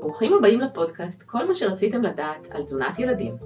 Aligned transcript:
ברוכים 0.00 0.32
הבאים 0.32 0.60
לפודקאסט, 0.60 1.22
כל 1.22 1.48
מה 1.48 1.54
שרציתם 1.54 2.02
לדעת 2.02 2.48
על 2.50 2.62
תזונת 2.62 2.98
ילדים. 2.98 3.36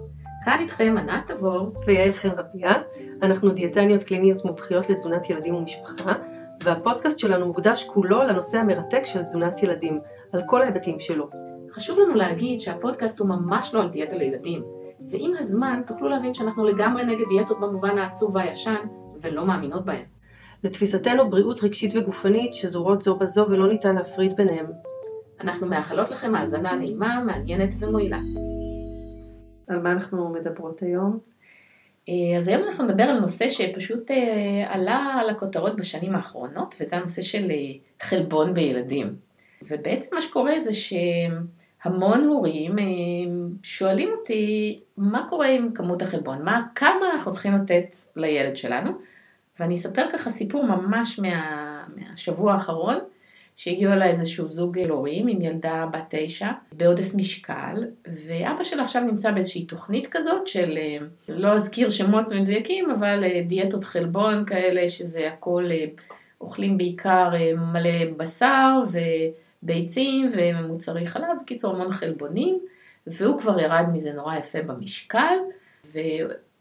כאן 0.45 0.57
איתכם 0.61 0.95
ענת 0.99 1.31
תבור 1.31 1.73
ויעל 1.87 2.13
חן 2.13 2.29
רביה, 2.29 2.73
אנחנו 3.23 3.51
דיאטניות 3.51 4.05
קליניות 4.05 4.45
מומחיות 4.45 4.91
לתזונת 4.91 5.31
ילדים 5.31 5.55
ומשפחה, 5.55 6.13
והפודקאסט 6.63 7.19
שלנו 7.19 7.47
מוקדש 7.47 7.85
כולו 7.85 8.23
לנושא 8.23 8.59
המרתק 8.59 9.05
של 9.05 9.23
תזונת 9.23 9.63
ילדים, 9.63 9.99
על 10.33 10.43
כל 10.47 10.63
ההיבטים 10.63 11.01
שלו. 11.01 11.31
חשוב 11.73 11.99
לנו 11.99 12.15
להגיד 12.15 12.61
שהפודקאסט 12.61 13.21
הוא 13.21 13.29
ממש 13.29 13.75
לא 13.75 13.81
על 13.81 13.89
דיאטה 13.89 14.17
לילדים, 14.17 14.63
ועם 15.11 15.33
הזמן 15.39 15.83
תוכלו 15.87 16.09
להבין 16.09 16.35
שאנחנו 16.35 16.65
לגמרי 16.65 17.05
נגד 17.05 17.25
דיאטות 17.29 17.61
במובן 17.61 17.99
העצוב 17.99 18.35
והישן, 18.35 18.87
ולא 19.21 19.47
מאמינות 19.47 19.85
בהן. 19.85 20.18
לתפיסתנו 20.65 21.31
בריאות 21.31 21.65
רגשית 21.65 21.97
וגופנית 21.97 22.55
שזורות 22.55 23.03
זו 23.03 23.17
בזו 23.17 23.47
ולא 23.49 23.69
ניתן 23.69 23.95
להפריד 23.95 24.37
ביניהם. 24.37 24.67
אנחנו 25.41 25.67
מאחלות 25.67 26.11
לכם 26.11 26.35
האזנה 26.35 26.75
נעימה, 26.75 27.23
מעניינת 27.25 27.75
ומועילה. 27.81 28.19
על 29.69 29.81
מה 29.81 29.93
אנחנו 29.93 30.29
מדברות 30.29 30.83
היום? 30.83 31.19
אה, 32.09 32.39
אז 32.39 32.49
היום 32.49 32.63
אנחנו 32.69 32.85
נדבר 32.85 33.03
על 33.03 33.21
נושא 33.21 33.49
שפשוט 33.49 34.11
אה, 34.11 34.75
עלה 34.75 35.17
על 35.21 35.31
הכותרות 35.31 35.77
בשנים 35.77 36.15
האחרונות, 36.15 36.75
וזה 36.81 36.97
הנושא 36.97 37.23
של 37.23 37.51
אה, 37.51 37.57
חלבון 38.03 38.55
בילדים. 38.55 39.17
ובעצם 39.71 40.15
מה 40.15 40.23
שקורה 40.23 40.61
זה 40.61 40.71
שהמון 40.73 42.25
הורים 42.25 42.77
שואלים 43.63 44.09
אותי, 44.19 44.81
מה 44.97 45.27
קורה 45.31 45.49
עם 45.49 45.73
כמות 45.75 46.03
החלבון? 46.03 46.45
מה, 46.45 46.63
כמה 46.75 47.11
אנחנו 47.13 47.33
צריכים 47.33 47.53
לתת 47.55 47.97
לילד 48.17 48.57
שלנו? 48.57 48.91
ואני 49.61 49.75
אספר 49.75 50.07
ככה 50.13 50.31
סיפור 50.31 50.67
ממש 50.67 51.19
מה, 51.19 51.85
מהשבוע 51.97 52.53
האחרון. 52.53 52.99
שהגיעו 53.59 53.93
אליי 53.93 54.11
איזשהו 54.11 54.49
זוג 54.49 54.79
הורים 54.79 55.29
עם 55.29 55.43
ילדה 55.43 55.87
בת 55.93 56.05
תשע 56.09 56.51
בעודף 56.73 57.15
משקל, 57.15 57.85
ואבא 58.27 58.65
שלה 58.65 58.83
עכשיו 58.83 59.03
נמצא 59.03 59.31
באיזושהי 59.31 59.65
תוכנית 59.65 60.07
כזאת 60.07 60.47
של, 60.47 60.79
אה, 60.79 60.99
לא 61.29 61.55
אזכיר 61.55 61.91
שמות 61.91 62.29
מדויקים, 62.29 62.91
אבל 62.91 63.25
אה, 63.25 63.43
דיאטות 63.47 63.85
חלבון 63.85 64.45
כאלה, 64.45 64.89
שזה 64.89 65.29
הכל, 65.33 65.65
אה, 65.71 65.85
אוכלים 66.41 66.79
בעיקר 66.79 67.31
מלא 67.73 68.11
בשר 68.17 68.83
וביצים 69.63 70.33
ומוצרי 70.37 71.07
חלב, 71.07 71.37
בקיצור 71.43 71.75
המון 71.75 71.93
חלבונים, 71.93 72.59
והוא 73.07 73.41
כבר 73.41 73.61
ירד 73.61 73.85
מזה 73.93 74.13
נורא 74.13 74.37
יפה 74.37 74.63
במשקל, 74.63 75.37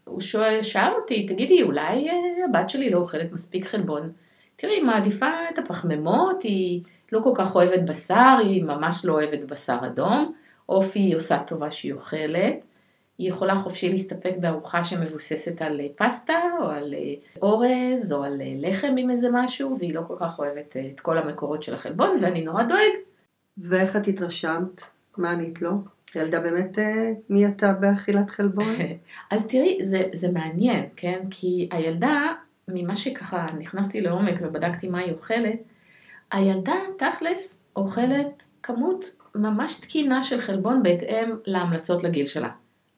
והוא 0.08 0.20
שואל, 0.20 0.62
שאל 0.62 0.92
אותי, 1.00 1.26
תגידי, 1.26 1.62
אולי 1.62 2.08
הבת 2.44 2.70
שלי 2.70 2.90
לא 2.90 2.98
אוכלת 2.98 3.32
מספיק 3.32 3.66
חלבון? 3.66 4.12
תראי, 4.56 4.74
היא 4.74 4.84
מעדיפה 4.84 5.30
את 5.52 5.58
הפחמימות, 5.58 6.42
היא 6.42 6.82
לא 7.12 7.20
כל 7.22 7.32
כך 7.34 7.56
אוהבת 7.56 7.82
בשר, 7.82 8.38
היא 8.44 8.64
ממש 8.64 9.04
לא 9.04 9.12
אוהבת 9.12 9.40
בשר 9.40 9.78
אדום, 9.86 10.32
אופי 10.68 10.98
היא 10.98 11.16
עושה 11.16 11.38
טובה 11.46 11.70
שהיא 11.70 11.92
אוכלת, 11.92 12.54
היא 13.18 13.28
יכולה 13.28 13.56
חופשי 13.56 13.88
להסתפק 13.88 14.34
בארוחה 14.40 14.84
שמבוססת 14.84 15.62
על 15.62 15.80
פסטה, 15.96 16.40
או 16.60 16.66
על 16.66 16.94
אה, 16.94 17.14
אורז, 17.42 18.12
או 18.12 18.24
על 18.24 18.40
אה, 18.40 18.54
לחם 18.56 18.94
עם 18.98 19.10
איזה 19.10 19.28
משהו, 19.32 19.76
והיא 19.78 19.94
לא 19.94 20.02
כל 20.06 20.16
כך 20.20 20.38
אוהבת 20.38 20.76
אה, 20.76 20.88
את 20.94 21.00
כל 21.00 21.18
המקורות 21.18 21.62
של 21.62 21.74
החלבון, 21.74 22.16
ואני 22.20 22.44
נורא 22.44 22.62
דואג. 22.62 22.92
ואיך 23.58 23.96
את 23.96 24.06
התרשמת? 24.08 24.82
מה 25.16 25.30
ענית 25.30 25.62
לו? 25.62 25.70
ילדה 26.14 26.40
באמת 26.40 26.78
מי 27.28 27.46
אתה 27.46 27.72
באכילת 27.72 28.30
חלבון? 28.30 28.74
אז 29.30 29.46
תראי, 29.46 29.78
זה, 29.82 30.02
זה 30.12 30.32
מעניין, 30.32 30.84
כן? 30.96 31.20
כי 31.30 31.68
הילדה 31.72 32.32
ממה 32.68 32.96
שככה 32.96 33.46
נכנסתי 33.58 34.00
לעומק 34.00 34.34
ובדקתי 34.40 34.88
מה 34.88 34.98
היא 34.98 35.12
אוכלת, 35.12 35.58
הילדה 36.32 36.74
תכלס 36.98 37.60
אוכלת 37.76 38.48
כמות 38.62 39.12
ממש 39.34 39.80
תקינה 39.80 40.22
של 40.22 40.40
חלבון 40.40 40.82
בהתאם 40.82 41.36
להמלצות 41.46 42.04
לגיל 42.04 42.26
שלה. 42.26 42.50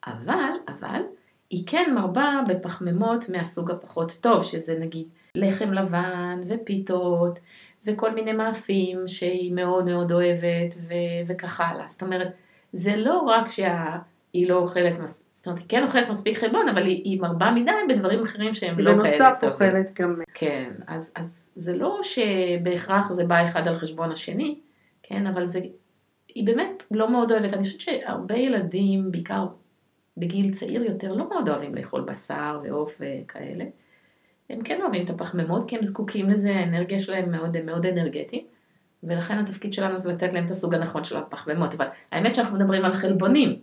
אבל, 0.06 0.52
אבל, 0.68 1.02
היא 1.50 1.64
כן 1.66 1.92
מרבה 1.94 2.40
בפחמימות 2.48 3.28
מהסוג 3.28 3.70
הפחות 3.70 4.18
טוב, 4.20 4.42
שזה 4.42 4.78
נגיד 4.78 5.08
לחם 5.34 5.72
לבן 5.72 6.40
ופיתות 6.48 7.38
וכל 7.86 8.14
מיני 8.14 8.32
מאפים 8.32 9.08
שהיא 9.08 9.52
מאוד 9.52 9.84
מאוד 9.84 10.12
אוהבת 10.12 10.74
ו- 10.88 11.24
וכך 11.26 11.60
הלאה. 11.60 11.88
זאת 11.88 12.02
אומרת, 12.02 12.28
זה 12.72 12.96
לא 12.96 13.18
רק 13.18 13.48
שהיא 13.48 14.48
לא 14.48 14.58
אוכלת 14.58 14.98
מס... 14.98 15.22
זאת 15.34 15.46
אומרת, 15.46 15.60
היא 15.60 15.68
כן 15.68 15.82
אוכלת 15.84 16.08
מספיק 16.08 16.38
חלבון, 16.38 16.68
אבל 16.68 16.86
היא, 16.86 17.04
היא 17.04 17.20
מרבה 17.20 17.50
מדי 17.50 17.70
בדברים 17.88 18.22
אחרים 18.22 18.54
שהם 18.54 18.78
לא 18.78 18.84
כאלה 18.84 18.96
טובים. 18.96 19.18
בנוסף 19.18 19.44
אוכלת 19.44 20.00
גם... 20.00 20.20
כן, 20.34 20.70
אז, 20.86 21.12
אז 21.14 21.50
זה 21.56 21.76
לא 21.76 22.00
שבהכרח 22.02 23.12
זה 23.12 23.24
בא 23.24 23.44
אחד 23.44 23.68
על 23.68 23.78
חשבון 23.78 24.12
השני, 24.12 24.58
כן, 25.02 25.26
אבל 25.26 25.44
זה, 25.44 25.60
היא 26.34 26.46
באמת 26.46 26.82
לא 26.90 27.10
מאוד 27.10 27.32
אוהבת. 27.32 27.54
אני 27.54 27.62
חושבת 27.62 27.80
שהרבה 27.80 28.36
ילדים, 28.36 29.12
בעיקר 29.12 29.46
בגיל 30.16 30.52
צעיר 30.52 30.84
יותר, 30.84 31.12
לא 31.12 31.28
מאוד 31.28 31.48
אוהבים 31.48 31.74
לאכול 31.74 32.00
בשר 32.00 32.60
ועוף 32.64 33.00
וכאלה. 33.00 33.64
הם 34.50 34.62
כן 34.62 34.82
אוהבים 34.82 35.04
את 35.04 35.10
הפחמימות, 35.10 35.68
כי 35.68 35.76
הם 35.76 35.84
זקוקים 35.84 36.30
לזה, 36.30 36.50
האנרגיה 36.50 36.98
שלהם 36.98 37.30
מאוד 37.30 37.62
מאוד 37.62 37.86
אנרגטית. 37.86 38.46
ולכן 39.04 39.38
התפקיד 39.38 39.74
שלנו 39.74 39.98
זה 39.98 40.12
לתת 40.12 40.32
להם 40.32 40.46
את 40.46 40.50
הסוג 40.50 40.74
הנכון 40.74 41.04
של 41.04 41.16
הפחמימות, 41.16 41.74
אבל 41.74 41.86
האמת 42.12 42.34
שאנחנו 42.34 42.58
מדברים 42.58 42.84
על 42.84 42.92
חלבונים, 42.92 43.58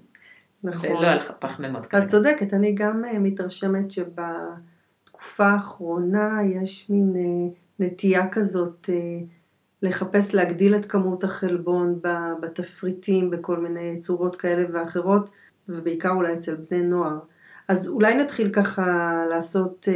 נכון. 0.63 0.91
ולא 0.91 1.07
על 1.07 1.19
פחמימות. 1.39 1.85
את 1.85 2.07
צודקת, 2.07 2.53
אני 2.53 2.71
גם 2.71 3.05
אה, 3.05 3.19
מתרשמת 3.19 3.91
שבתקופה 3.91 5.45
האחרונה 5.45 6.39
יש 6.43 6.89
מין 6.89 7.13
אה, 7.15 7.55
נטייה 7.79 8.29
כזאת 8.29 8.89
אה, 8.93 9.19
לחפש 9.81 10.35
להגדיל 10.35 10.75
את 10.75 10.85
כמות 10.85 11.23
החלבון 11.23 11.99
בתפריטים, 12.41 13.29
בכל 13.29 13.57
מיני 13.57 13.99
צורות 13.99 14.35
כאלה 14.35 14.65
ואחרות, 14.73 15.29
ובעיקר 15.69 16.09
אולי 16.09 16.33
אצל 16.33 16.55
בני 16.55 16.81
נוער. 16.81 17.19
אז 17.67 17.87
אולי 17.87 18.15
נתחיל 18.15 18.49
ככה 18.53 19.13
לעשות 19.29 19.87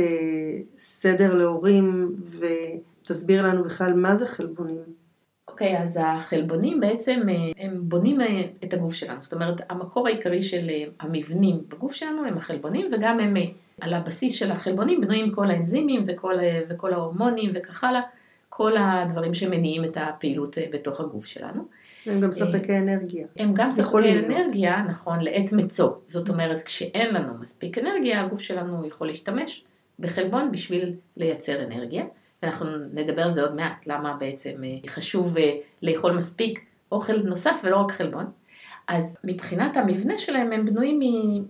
סדר 0.77 1.33
להורים 1.33 2.15
ותסביר 2.39 3.47
לנו 3.47 3.63
בכלל 3.63 3.93
מה 3.93 4.15
זה 4.15 4.27
חלבונים. 4.27 5.00
אוקיי, 5.61 5.79
אז 5.79 5.99
החלבונים 6.01 6.79
בעצם, 6.79 7.21
אה, 7.29 7.35
הם 7.57 7.77
בונים 7.81 8.21
אה, 8.21 8.43
את 8.63 8.73
הגוף 8.73 8.93
שלנו. 8.93 9.23
זאת 9.23 9.33
אומרת, 9.33 9.61
המקור 9.69 10.07
העיקרי 10.07 10.41
של 10.41 10.69
אה, 10.69 10.83
המבנים 10.99 11.59
בגוף 11.67 11.93
שלנו 11.93 12.25
הם 12.25 12.37
החלבונים, 12.37 12.91
וגם 12.93 13.19
הם 13.19 13.33
על 13.81 13.93
הבסיס 13.93 14.33
של 14.33 14.51
החלבונים 14.51 15.01
בנויים 15.01 15.31
כל 15.31 15.51
האנזימים 15.51 16.03
וכל, 16.07 16.35
וכל 16.69 16.93
ההורמונים 16.93 17.51
וכך 17.55 17.83
הלאה, 17.83 18.01
כל 18.49 18.71
הדברים 18.77 19.33
שמניעים 19.33 19.83
את 19.83 19.97
הפעילות 20.01 20.57
בתוך 20.73 20.99
הגוף 20.99 21.25
שלנו. 21.25 21.63
הם 22.05 22.21
גם 22.21 22.31
ספקי 22.31 22.77
אנרגיה. 22.77 23.27
הם 23.37 23.53
גם 23.53 23.71
ספקי 23.71 24.19
אנרגיה, 24.19 24.83
נכון, 24.89 25.21
לעת 25.21 25.53
מצוא. 25.53 25.89
זאת 26.07 26.29
אומרת, 26.29 26.61
כשאין 26.61 27.15
לנו 27.15 27.33
מספיק 27.39 27.77
אנרגיה, 27.77 28.21
הגוף 28.21 28.41
שלנו 28.41 28.87
יכול 28.87 29.07
להשתמש 29.07 29.63
בחלבון 29.99 30.51
בשביל 30.51 30.93
לייצר 31.17 31.63
אנרגיה. 31.63 32.03
ואנחנו 32.43 32.67
נדבר 32.93 33.21
על 33.21 33.31
זה 33.31 33.41
עוד 33.41 33.55
מעט, 33.55 33.87
למה 33.87 34.13
בעצם 34.13 34.63
אה, 34.63 34.89
חשוב 34.89 35.37
אה, 35.37 35.57
לאכול 35.81 36.11
מספיק 36.11 36.65
אוכל 36.91 37.21
נוסף 37.21 37.61
ולא 37.63 37.77
רק 37.77 37.91
חלבון. 37.91 38.25
אז 38.87 39.17
מבחינת 39.23 39.77
המבנה 39.77 40.17
שלהם 40.17 40.51
הם 40.51 40.65
בנויים 40.65 40.99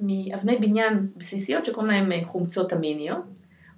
מאבני 0.01 0.57
בניין 0.57 1.07
בסיסיות 1.17 1.65
שקוראים 1.65 1.91
להם 1.91 2.11
אה, 2.11 2.19
חומצות 2.25 2.73
אמיניות, 2.73 3.23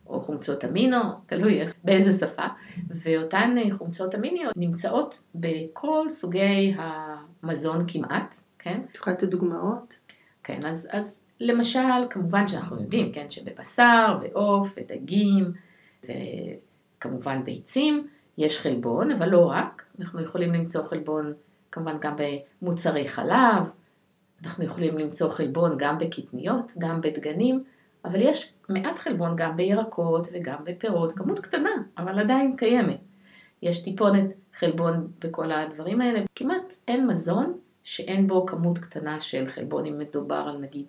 או 0.08 0.22
חומצות 0.22 0.66
אמינו, 0.66 1.00
תלוי 1.26 1.60
באיזה 1.84 2.12
שפה, 2.26 2.46
ואותן 2.90 3.56
חומצות 3.72 4.16
אמיניות 4.16 4.58
נמצאות 4.58 5.24
בכל 5.36 6.10
סוגי 6.10 6.76
המזון 6.78 7.86
כמעט, 7.88 8.36
כן? 8.60 8.82
את 8.92 8.96
יכולה 8.96 9.16
לתת 9.16 9.28
דוגמאות? 9.28 10.00
כן, 10.44 10.60
אז, 10.66 10.88
אז 10.92 11.20
למשל, 11.40 11.80
כמובן 12.10 12.48
שאנחנו 12.48 12.82
יודעים, 12.82 13.12
כן, 13.12 13.30
שבבשר 13.30 14.18
ועוף 14.22 14.76
ודגים, 14.78 15.52
ו... 16.08 16.12
כמובן 17.04 17.44
ביצים, 17.44 18.08
יש 18.38 18.60
חלבון, 18.60 19.12
אבל 19.12 19.30
לא 19.30 19.46
רק, 19.46 19.84
אנחנו 20.00 20.22
יכולים 20.22 20.54
למצוא 20.54 20.84
חלבון 20.84 21.34
כמובן 21.72 21.98
גם 22.00 22.16
במוצרי 22.62 23.08
חלב, 23.08 23.64
אנחנו 24.44 24.64
יכולים 24.64 24.98
למצוא 24.98 25.30
חלבון 25.30 25.76
גם 25.78 25.98
בקטניות, 26.00 26.74
גם 26.78 27.02
בדגנים, 27.02 27.64
אבל 28.06 28.22
יש 28.22 28.54
מעט 28.70 29.00
חלבון 29.00 29.36
גם 29.36 29.58
בירקות 29.58 30.28
וגם 30.34 30.58
בפירות, 30.64 31.14
כמות 31.14 31.40
קטנה, 31.40 31.70
אבל 31.98 32.20
עדיין 32.20 32.56
קיימת. 32.56 33.00
יש 33.62 33.84
טיפונת 33.84 34.26
חלבון 34.54 35.08
בכל 35.20 35.52
הדברים 35.52 36.02
האלה. 36.02 36.20
כמעט 36.36 36.74
אין 36.88 37.08
מזון 37.08 37.58
שאין 37.84 38.28
בו 38.28 38.46
כמות 38.46 38.78
קטנה 38.78 39.22
של 39.22 39.50
חלבון, 39.50 39.86
אם 39.86 40.00
מדובר 40.00 40.46
על 40.50 40.58
נגיד 40.58 40.86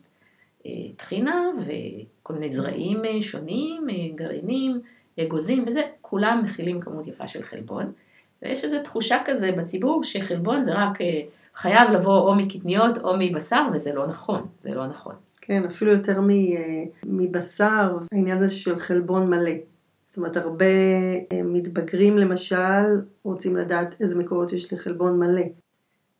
אה, 0.66 0.72
טחינה 0.96 1.50
וכל 1.58 2.34
מיני 2.34 2.50
זרעים 2.50 3.04
אה, 3.04 3.22
שונים, 3.22 3.90
אה, 3.90 3.94
גרעינים, 4.14 4.80
אגוזים 5.20 5.64
וזה, 5.66 5.82
כולם 6.00 6.42
מכילים 6.44 6.80
כמות 6.80 7.06
יפה 7.06 7.28
של 7.28 7.42
חלבון. 7.42 7.92
ויש 8.44 8.64
איזו 8.64 8.76
תחושה 8.82 9.16
כזה 9.24 9.52
בציבור 9.52 10.04
שחלבון 10.04 10.64
זה 10.64 10.72
רק 10.74 11.00
אה, 11.00 11.20
חייב 11.54 11.90
לבוא 11.90 12.18
או 12.18 12.34
מקטניות 12.34 12.98
או 12.98 13.14
מבשר, 13.18 13.66
וזה 13.72 13.92
לא 13.94 14.06
נכון, 14.06 14.46
זה 14.62 14.74
לא 14.74 14.86
נכון. 14.86 15.14
כן, 15.40 15.64
אפילו 15.64 15.90
יותר 15.90 16.18
אה, 16.18 16.24
מבשר, 17.06 17.98
העניין 18.12 18.38
הזה 18.38 18.54
של 18.54 18.78
חלבון 18.78 19.30
מלא. 19.30 19.50
זאת 20.06 20.16
אומרת, 20.16 20.36
הרבה 20.36 20.64
אה, 21.32 21.42
מתבגרים 21.44 22.18
למשל 22.18 23.00
רוצים 23.22 23.56
לדעת 23.56 23.94
איזה 24.00 24.18
מקורות 24.18 24.52
יש 24.52 24.72
לחלבון 24.72 25.18
מלא. 25.18 25.42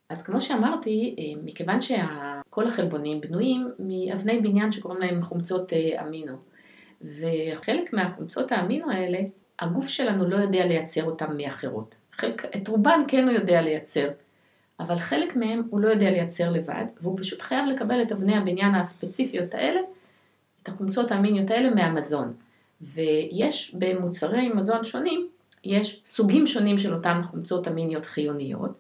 אז 0.09 0.23
כמו 0.23 0.41
שאמרתי, 0.41 1.17
מכיוון 1.45 1.81
שכל 1.81 2.67
החלבונים 2.67 3.21
בנויים 3.21 3.69
מאבני 3.79 4.41
בניין 4.41 4.73
שקוראים 4.73 5.01
להם 5.01 5.23
חומצות 5.23 5.73
אמינו, 6.01 6.37
וחלק 7.03 7.93
מהחומצות 7.93 8.53
האמינו 8.53 8.91
האלה, 8.91 9.19
הגוף 9.59 9.89
שלנו 9.89 10.29
לא 10.29 10.37
יודע 10.37 10.67
לייצר 10.67 11.05
אותם 11.05 11.37
מאחרות. 11.37 11.95
חלק, 12.13 12.57
את 12.57 12.69
רובן 12.69 13.01
כן 13.09 13.25
הוא 13.29 13.33
יודע 13.33 13.63
לייצר, 13.63 14.09
אבל 14.81 14.99
חלק 14.99 15.37
מהם 15.37 15.63
הוא 15.71 15.81
לא 15.81 15.89
יודע 15.89 16.11
לייצר 16.11 16.51
לבד, 16.51 16.85
והוא 17.01 17.19
פשוט 17.19 17.43
חייב 17.43 17.67
לקבל 17.67 18.03
את 18.03 18.13
אבני 18.13 18.37
הבניין 18.37 18.75
הספציפיות 18.75 19.55
האלה, 19.55 19.81
את 20.63 20.69
החומצות 20.69 21.13
האמיניות 21.13 21.51
האלה 21.51 21.71
מהמזון. 21.71 22.33
ויש 22.81 23.75
במוצרי 23.79 24.49
מזון 24.49 24.85
שונים, 24.85 25.29
יש 25.65 26.03
סוגים 26.07 26.47
שונים 26.47 26.79
של 26.79 26.95
אותן 26.95 27.23
חומצות 27.23 27.69
אמיניות 27.69 28.07
חיוניות, 28.07 28.71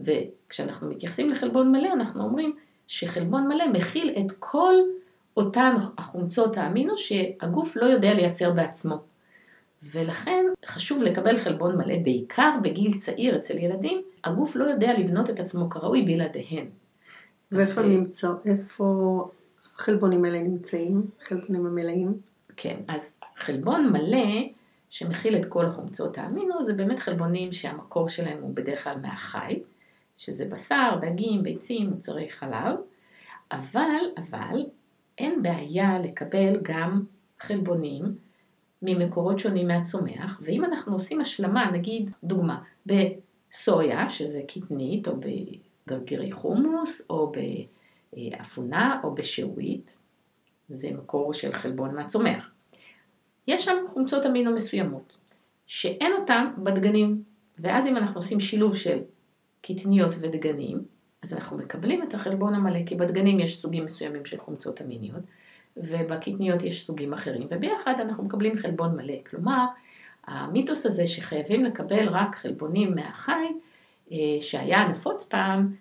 וכשאנחנו 0.00 0.88
מתייחסים 0.88 1.30
לחלבון 1.30 1.72
מלא, 1.72 1.92
אנחנו 1.92 2.24
אומרים 2.24 2.56
שחלבון 2.86 3.48
מלא 3.48 3.68
מכיל 3.68 4.14
את 4.18 4.32
כל 4.38 4.74
אותן 5.38 5.74
החומצות 5.98 6.56
האמינו 6.56 6.98
שהגוף 6.98 7.76
לא 7.76 7.86
יודע 7.86 8.14
לייצר 8.14 8.50
בעצמו. 8.50 8.96
ולכן 9.82 10.46
חשוב 10.66 11.02
לקבל 11.02 11.38
חלבון 11.38 11.76
מלא, 11.76 11.94
בעיקר 12.04 12.50
בגיל 12.62 12.98
צעיר 12.98 13.36
אצל 13.36 13.58
ילדים, 13.58 14.02
הגוף 14.24 14.56
לא 14.56 14.64
יודע 14.64 14.98
לבנות 14.98 15.30
את 15.30 15.40
עצמו 15.40 15.70
כראוי 15.70 16.02
בלעדיהן. 16.02 16.66
ואיפה 17.52 17.80
אז... 17.80 17.86
נמצא, 17.86 18.28
איפה 18.44 19.28
החלבונים 19.74 20.24
האלה 20.24 20.42
נמצאים, 20.42 21.02
חלבונים 21.22 21.66
המלאים? 21.66 22.20
כן, 22.56 22.76
אז 22.88 23.14
חלבון 23.36 23.92
מלא 23.92 24.48
שמכיל 24.90 25.36
את 25.36 25.46
כל 25.46 25.66
החומצות 25.66 26.18
האמינו, 26.18 26.64
זה 26.64 26.72
באמת 26.72 26.98
חלבונים 26.98 27.52
שהמקור 27.52 28.08
שלהם 28.08 28.38
הוא 28.42 28.54
בדרך 28.54 28.84
כלל 28.84 28.96
מהחי, 29.02 29.62
שזה 30.16 30.44
בשר, 30.44 30.98
דגים, 31.00 31.42
ביצים, 31.42 31.90
מוצרי 31.90 32.30
חלב, 32.30 32.76
אבל, 33.52 34.00
אבל, 34.16 34.66
אין 35.18 35.42
בעיה 35.42 35.98
לקבל 35.98 36.60
גם 36.62 37.04
חלבונים 37.38 38.04
ממקורות 38.82 39.38
שונים 39.38 39.68
מהצומח, 39.68 40.40
ואם 40.42 40.64
אנחנו 40.64 40.92
עושים 40.92 41.20
השלמה, 41.20 41.70
נגיד, 41.70 42.10
דוגמה, 42.24 42.62
בסויה, 42.86 44.10
שזה 44.10 44.42
קטנית, 44.48 45.08
או 45.08 45.12
בגרגירי 45.86 46.32
חומוס, 46.32 47.02
או 47.10 47.32
באפונה, 48.12 49.00
או 49.04 49.14
בשעועית, 49.14 49.98
זה 50.68 50.90
מקור 50.92 51.32
של 51.32 51.52
חלבון 51.52 51.94
מהצומח. 51.94 52.50
יש 53.48 53.64
שם 53.64 53.76
חומצות 53.88 54.26
אמינו 54.26 54.54
מסוימות, 54.54 55.16
שאין 55.66 56.12
אותן 56.20 56.46
בדגנים, 56.58 57.22
ואז 57.58 57.86
אם 57.86 57.96
אנחנו 57.96 58.20
עושים 58.20 58.40
שילוב 58.40 58.76
של 58.76 58.98
קטניות 59.62 60.14
ודגנים, 60.20 60.84
אז 61.22 61.34
אנחנו 61.34 61.58
מקבלים 61.58 62.02
את 62.02 62.14
החלבון 62.14 62.54
המלא, 62.54 62.84
כי 62.86 62.94
בדגנים 62.94 63.40
יש 63.40 63.58
סוגים 63.58 63.84
מסוימים 63.84 64.24
של 64.24 64.38
חומצות 64.38 64.82
אמיניות, 64.82 65.22
ובקטניות 65.76 66.62
יש 66.62 66.86
סוגים 66.86 67.12
אחרים, 67.12 67.46
וביחד 67.50 67.94
אנחנו 68.00 68.24
מקבלים 68.24 68.58
חלבון 68.58 68.96
מלא. 68.96 69.14
כלומר, 69.30 69.66
המיתוס 70.26 70.86
הזה 70.86 71.06
שחייבים 71.06 71.64
לקבל 71.64 72.08
רק 72.08 72.36
חלבונים 72.36 72.94
מהחי, 72.94 73.46
אה, 74.12 74.16
שהיה 74.40 74.88
נפוץ 74.88 75.24
פעם, 75.24 75.74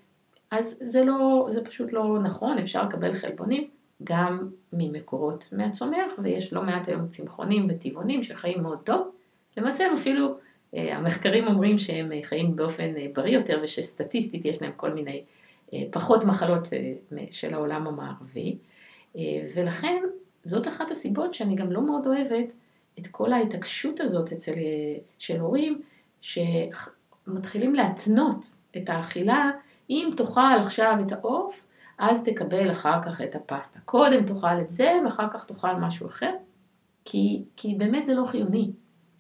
אז 0.52 0.78
זה, 0.82 1.04
לא, 1.04 1.46
זה 1.50 1.66
פשוט 1.66 1.94
לא 1.94 2.20
נכון, 2.24 2.58
אפשר 2.58 2.84
לקבל 2.84 3.14
חלבונים 3.14 3.68
גם 4.04 4.50
ממקורות 4.74 5.46
מהצומח, 5.52 6.12
ויש 6.24 6.54
לא 6.54 6.64
מעט 6.64 6.88
היום 6.88 7.08
צמחונים 7.08 7.68
וטבעונים 7.70 8.24
שחיים 8.24 8.62
מאוד 8.64 8.80
טוב. 8.84 9.12
למעשה 9.58 9.88
הם 9.88 9.94
אפילו, 9.94 10.38
המחקרים 10.74 11.48
אומרים 11.48 11.78
שהם 11.78 12.12
חיים 12.24 12.56
באופן 12.56 12.98
אה, 12.98 13.06
בריא 13.14 13.38
יותר, 13.38 13.60
ושסטטיסטית 13.64 14.46
יש 14.46 14.62
להם 14.62 14.72
כל 14.76 14.94
מיני 14.94 15.24
פחות 15.92 16.24
מחלות 16.24 16.68
של 17.32 17.54
העולם 17.54 17.88
המערבי. 17.88 18.58
אה, 19.18 19.48
ולכן 19.56 20.04
זאת 20.46 20.68
אחת 20.68 20.92
הסיבות 20.92 21.34
שאני 21.34 21.56
גם 21.56 21.72
לא 21.72 21.82
מאוד 21.82 22.08
אוהבת 22.08 22.54
את 23.00 23.08
כל 23.08 23.34
ההתעקשות 23.34 24.00
הזאת 24.00 24.34
אצל, 24.34 24.52
אה, 24.52 25.00
של 25.20 25.40
הורים 25.40 25.82
שמתחילים 26.22 27.76
להתנות 27.76 28.56
את 28.78 28.90
האכילה, 28.90 29.52
אם 29.90 30.10
תאכל 30.18 30.58
עכשיו 30.62 30.96
את 31.08 31.12
העוף, 31.12 31.68
אז 31.98 32.24
תקבל 32.24 32.72
אחר 32.72 33.04
כך 33.04 33.22
את 33.22 33.36
הפסטה. 33.36 33.80
קודם 33.86 34.26
תאכל 34.26 34.62
את 34.62 34.70
זה 34.70 34.92
ואחר 35.06 35.30
כך 35.34 35.46
תאכל 35.46 35.74
משהו 35.74 36.08
אחר, 36.08 36.34
כי, 37.06 37.44
כי 37.56 37.76
באמת 37.76 38.06
זה 38.06 38.16
לא 38.16 38.26
חיוני. 38.26 38.72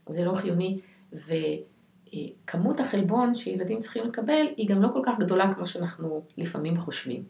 זה 0.09 0.25
לא 0.25 0.35
חיוני, 0.35 0.79
וכמות 1.13 2.79
החלבון 2.79 3.35
שילדים 3.35 3.79
צריכים 3.79 4.07
לקבל 4.07 4.45
היא 4.57 4.69
גם 4.69 4.81
לא 4.81 4.87
כל 4.93 5.01
כך 5.05 5.19
גדולה 5.19 5.53
כמו 5.53 5.65
שאנחנו 5.65 6.21
לפעמים 6.37 6.77
חושבים. 6.77 7.23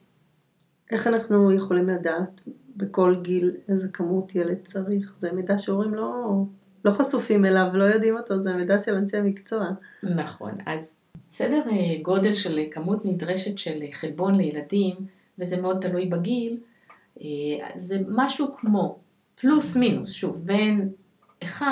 איך 0.91 1.07
אנחנו 1.07 1.51
יכולים 1.51 1.89
לדעת 1.89 2.41
בכל 2.75 3.15
גיל 3.21 3.51
איזה 3.69 3.89
כמות 3.89 4.35
ילד 4.35 4.57
צריך? 4.63 5.15
זה 5.19 5.31
מידע 5.31 5.57
שהורים 5.57 5.93
לא, 5.93 6.43
לא 6.85 6.91
חשופים 6.91 7.45
אליו, 7.45 7.67
לא 7.73 7.83
יודעים 7.83 8.17
אותו, 8.17 8.43
זה 8.43 8.53
מידע 8.53 8.79
של 8.79 8.93
אנשי 8.93 9.17
מקצוע. 9.23 9.63
נכון, 10.03 10.51
אז 10.65 10.95
סדר 11.31 11.61
אה, 11.71 12.01
גודל 12.01 12.33
של 12.33 12.59
כמות 12.71 13.05
נדרשת 13.05 13.57
של 13.57 13.83
חלבון 13.93 14.35
לילדים, 14.35 14.95
וזה 15.39 15.61
מאוד 15.61 15.77
תלוי 15.81 16.05
בגיל, 16.05 16.57
אה, 17.21 17.25
זה 17.75 17.97
משהו 18.07 18.53
כמו 18.53 18.99
פלוס 19.35 19.75
מינוס, 19.75 20.11
שוב, 20.11 20.37
בין 20.45 20.89
1 21.43 21.65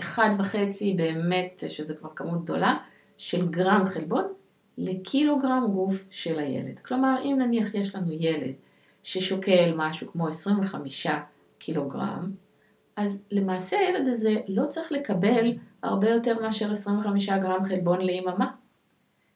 ל-1.5 0.00 0.56
באמת, 0.96 1.64
שזה 1.68 1.94
כבר 1.94 2.10
כמות 2.16 2.44
גדולה, 2.44 2.76
של 3.18 3.48
גרם 3.48 3.86
חלבון, 3.86 4.24
לקילוגרם 4.78 5.66
גוף 5.72 6.04
של 6.10 6.38
הילד. 6.38 6.78
כלומר, 6.78 7.16
אם 7.24 7.36
נניח 7.38 7.74
יש 7.74 7.94
לנו 7.94 8.12
ילד 8.12 8.54
ששוקל 9.02 9.72
משהו 9.76 10.12
כמו 10.12 10.28
25 10.28 11.06
קילוגרם, 11.58 12.32
אז 12.96 13.24
למעשה 13.30 13.78
הילד 13.78 14.08
הזה 14.08 14.34
לא 14.48 14.66
צריך 14.66 14.92
לקבל 14.92 15.52
הרבה 15.82 16.10
יותר 16.10 16.42
מאשר 16.42 16.70
25 16.70 17.28
גרם 17.28 17.68
חלבון 17.68 18.00
ליממה. 18.00 18.50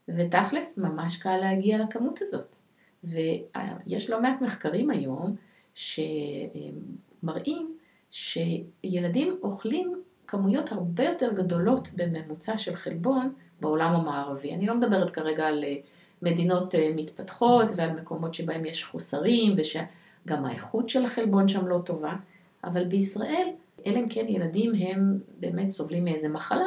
ותכלס, 0.09 0.79
ממש 0.79 1.17
קל 1.17 1.37
להגיע 1.37 1.79
לכמות 1.79 2.23
הזאת. 2.23 2.57
ויש 3.05 4.11
לא 4.11 4.23
מעט 4.23 4.41
מחקרים 4.41 4.91
היום 4.91 5.37
שמראים 5.75 7.77
שילדים 8.11 9.39
אוכלים 9.43 10.03
כמויות 10.29 10.73
הרבה 10.73 11.05
יותר 11.05 11.33
גדולות 11.33 11.89
בממוצע 11.97 12.59
של 12.59 12.77
חלבון 12.77 13.33
בעולם 13.61 13.95
המערבי. 13.95 14.55
אני 14.55 14.67
לא 14.67 14.75
מדברת 14.75 15.11
כרגע 15.11 15.47
על 15.47 15.65
אה, 15.65 15.77
מדינות 16.23 16.75
אה, 16.75 16.91
מתפתחות 16.97 17.71
ועל 17.77 17.91
מקומות 17.91 18.35
שבהם 18.35 18.65
יש 18.65 18.85
חוסרים 18.85 19.55
ושגם 19.57 20.45
האיכות 20.45 20.89
של 20.89 21.05
החלבון 21.05 21.49
שם 21.49 21.67
לא 21.67 21.79
טובה, 21.85 22.17
אבל 22.65 22.85
בישראל, 22.85 23.49
אלא 23.87 23.99
אם 23.99 24.09
כן 24.09 24.25
ילדים 24.29 24.73
הם 24.75 25.19
באמת 25.41 25.71
סובלים 25.71 26.05
מאיזה 26.05 26.29
מחלה, 26.29 26.67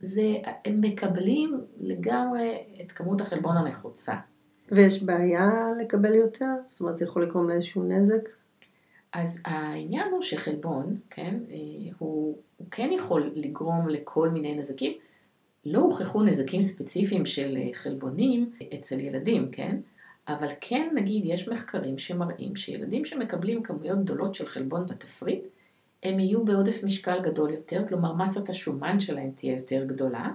זה, 0.00 0.34
הם 0.64 0.80
מקבלים 0.80 1.60
לגמרי 1.80 2.64
את 2.80 2.92
כמות 2.92 3.20
החלבון 3.20 3.56
הנחוצה. 3.56 4.14
ויש 4.72 5.02
בעיה 5.02 5.50
לקבל 5.80 6.14
יותר? 6.14 6.52
זאת 6.66 6.80
אומרת, 6.80 6.96
זה 6.96 7.04
יכול 7.04 7.22
לגרום 7.22 7.48
לאיזשהו 7.48 7.82
נזק? 7.82 8.28
אז 9.16 9.40
העניין 9.44 10.08
הוא 10.12 10.22
שחלבון, 10.22 10.96
כן, 11.10 11.34
אה, 11.50 11.56
הוא, 11.98 12.36
הוא 12.56 12.66
כן 12.70 12.90
יכול 12.92 13.32
לגרום 13.34 13.88
לכל 13.88 14.28
מיני 14.28 14.54
נזקים. 14.54 14.92
לא 15.64 15.78
הוכחו 15.78 16.22
נזקים 16.22 16.62
ספציפיים 16.62 17.26
של 17.26 17.56
אה, 17.56 17.68
חלבונים 17.74 18.50
אצל 18.74 19.00
ילדים, 19.00 19.50
כן? 19.52 19.76
אבל 20.28 20.48
כן, 20.60 20.88
נגיד, 20.94 21.24
יש 21.24 21.48
מחקרים 21.48 21.98
שמראים 21.98 22.56
שילדים 22.56 23.04
שמקבלים 23.04 23.62
כמויות 23.62 23.98
גדולות 23.98 24.34
של 24.34 24.46
חלבון 24.46 24.86
בתפריט, 24.86 25.44
הם 26.02 26.20
יהיו 26.20 26.44
בעודף 26.44 26.84
משקל 26.84 27.22
גדול 27.22 27.50
יותר, 27.50 27.88
כלומר 27.88 28.12
מסת 28.12 28.48
השומן 28.48 29.00
שלהם 29.00 29.30
תהיה 29.30 29.56
יותר 29.56 29.84
גדולה, 29.84 30.32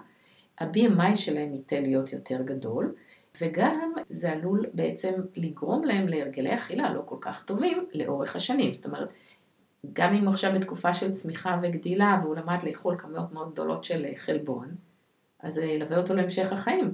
ה-BMI 0.60 1.16
שלהם 1.16 1.54
ייתה 1.54 1.80
להיות 1.80 2.14
יותר 2.14 2.42
גדול, 2.46 2.96
וגם 3.42 3.94
זה 4.10 4.32
עלול 4.32 4.66
בעצם 4.74 5.14
לגרום 5.36 5.84
להם 5.84 6.08
להרגלי 6.08 6.56
אכילה 6.56 6.94
לא 6.94 7.02
כל 7.06 7.18
כך 7.22 7.44
טובים 7.44 7.86
לאורך 7.94 8.36
השנים. 8.36 8.74
זאת 8.74 8.86
אומרת, 8.86 9.10
גם 9.94 10.14
אם 10.14 10.24
הוא 10.24 10.30
עכשיו 10.30 10.52
בתקופה 10.56 10.94
של 10.94 11.12
צמיחה 11.12 11.60
וגדילה 11.64 12.20
והוא 12.24 12.36
למד 12.36 12.58
לאכול 12.64 12.98
כמויות 12.98 13.32
מאוד 13.32 13.52
גדולות 13.52 13.84
של 13.84 14.06
אה, 14.06 14.14
חלבון, 14.18 14.68
אז 15.40 15.54
זה 15.54 15.64
ילווה 15.64 15.98
אותו 15.98 16.16
להמשך 16.16 16.54
החיים. 16.54 16.94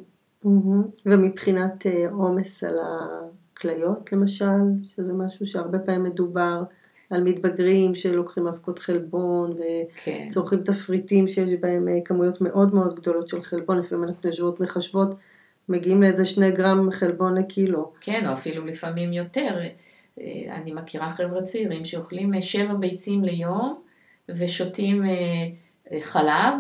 ומבחינת 1.06 1.86
אה, 1.86 2.10
עומס 2.12 2.64
על 2.64 2.78
הכליות 2.80 4.12
למשל, 4.12 4.60
שזה 4.84 5.14
משהו 5.14 5.46
שהרבה 5.46 5.80
פעמים 5.80 6.04
מדובר 6.04 6.64
על 7.10 7.24
מתבגרים 7.24 7.96
שלוקחים 7.96 8.48
אבקות 8.48 8.80
חלבון 8.80 9.52
וצורכים 9.52 10.64
כן. 10.64 10.74
תפריטים 10.74 11.28
שיש 11.28 11.50
בהם 11.62 11.88
אה, 11.88 11.98
כמויות 12.06 12.42
מאוד 12.42 12.76
מאוד 12.76 12.96
גדולות 12.96 13.28
של 13.28 13.42
חלבון, 13.42 13.78
לפעמים 13.78 14.04
אנחנו 14.04 14.30
יושבות 14.30 14.60
מחשבות, 14.60 15.16
מגיעים 15.70 16.02
לאיזה 16.02 16.26
שני 16.26 16.52
גרם 16.52 16.92
חלבון 16.92 17.38
לקילו. 17.38 17.92
כן, 18.02 18.28
או 18.28 18.34
אפילו 18.34 18.66
לפעמים 18.66 19.14
יותר. 19.14 19.60
אה, 20.20 20.56
אני 20.56 20.74
מכירה 20.74 21.14
חבר'ה 21.14 21.42
צעירים 21.42 21.86
שאוכלים 21.86 22.42
שבע 22.42 22.74
ביצים 22.74 23.24
ליום, 23.24 23.82
ושותים 24.30 25.04
חלב 26.02 26.54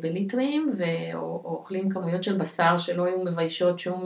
בליטרים, 0.00 0.72
ואוכלים 0.76 1.90
כמויות 1.90 2.24
של 2.24 2.38
בשר 2.38 2.76
שלא 2.78 3.04
היו 3.04 3.24
מביישות 3.24 3.78
שום, 3.78 4.04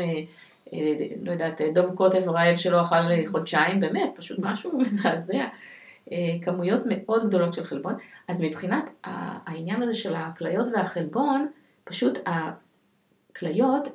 לא 1.23 1.33
יודעת, 1.33 1.61
דוב 1.75 1.95
קוטב 1.95 2.29
רעב 2.29 2.57
שלא 2.57 2.83
אכל 2.83 3.27
חודשיים, 3.27 3.81
באמת, 3.81 4.11
פשוט 4.17 4.39
משהו 4.39 4.73
מזעזע. 4.79 5.45
כמויות 6.43 6.83
מאוד 6.87 7.29
גדולות 7.29 7.55
של 7.55 7.65
חלבון. 7.65 7.95
אז 8.29 8.41
מבחינת 8.41 8.91
העניין 9.47 9.83
הזה 9.83 9.95
של 9.95 10.15
הכליות 10.15 10.69
והחלבון, 10.75 11.47
פשוט 11.85 12.19
הכליות 13.37 13.89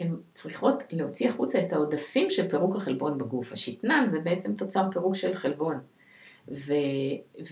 הן 0.00 0.16
צריכות 0.34 0.82
להוציא 0.90 1.28
החוצה 1.28 1.60
את 1.66 1.72
העודפים 1.72 2.30
של 2.30 2.48
פירוק 2.48 2.76
החלבון 2.76 3.18
בגוף. 3.18 3.52
השתנן 3.52 4.04
זה 4.06 4.20
בעצם 4.20 4.54
תוצר 4.54 4.90
פירוק 4.92 5.14
של 5.14 5.34
חלבון. 5.34 5.78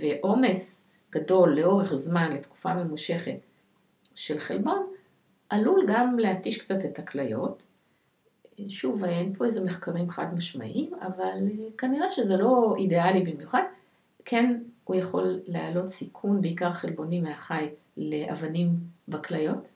ועומס 0.01 0.85
גדול 1.13 1.61
לאורך 1.61 1.95
זמן, 1.95 2.33
לתקופה 2.33 2.75
ממושכת 2.75 3.39
של 4.15 4.39
חלבון, 4.39 4.87
עלול 5.49 5.87
גם 5.89 6.19
להתיש 6.19 6.59
קצת 6.59 6.85
את 6.85 6.99
הכליות. 6.99 7.67
שוב, 8.69 9.05
אין 9.05 9.35
פה 9.35 9.45
איזה 9.45 9.65
מחקרים 9.65 10.11
חד 10.11 10.35
משמעיים, 10.35 10.91
אבל 11.01 11.39
כנראה 11.79 12.11
שזה 12.11 12.37
לא 12.37 12.75
אידיאלי 12.79 13.33
במיוחד. 13.33 13.63
כן, 14.25 14.63
הוא 14.85 14.97
יכול 14.97 15.41
להעלות 15.47 15.89
סיכון, 15.89 16.41
בעיקר 16.41 16.73
חלבוני 16.73 17.21
מהחי, 17.21 17.69
לאבנים 17.97 18.69
בכליות, 19.09 19.69
אה, 19.69 19.74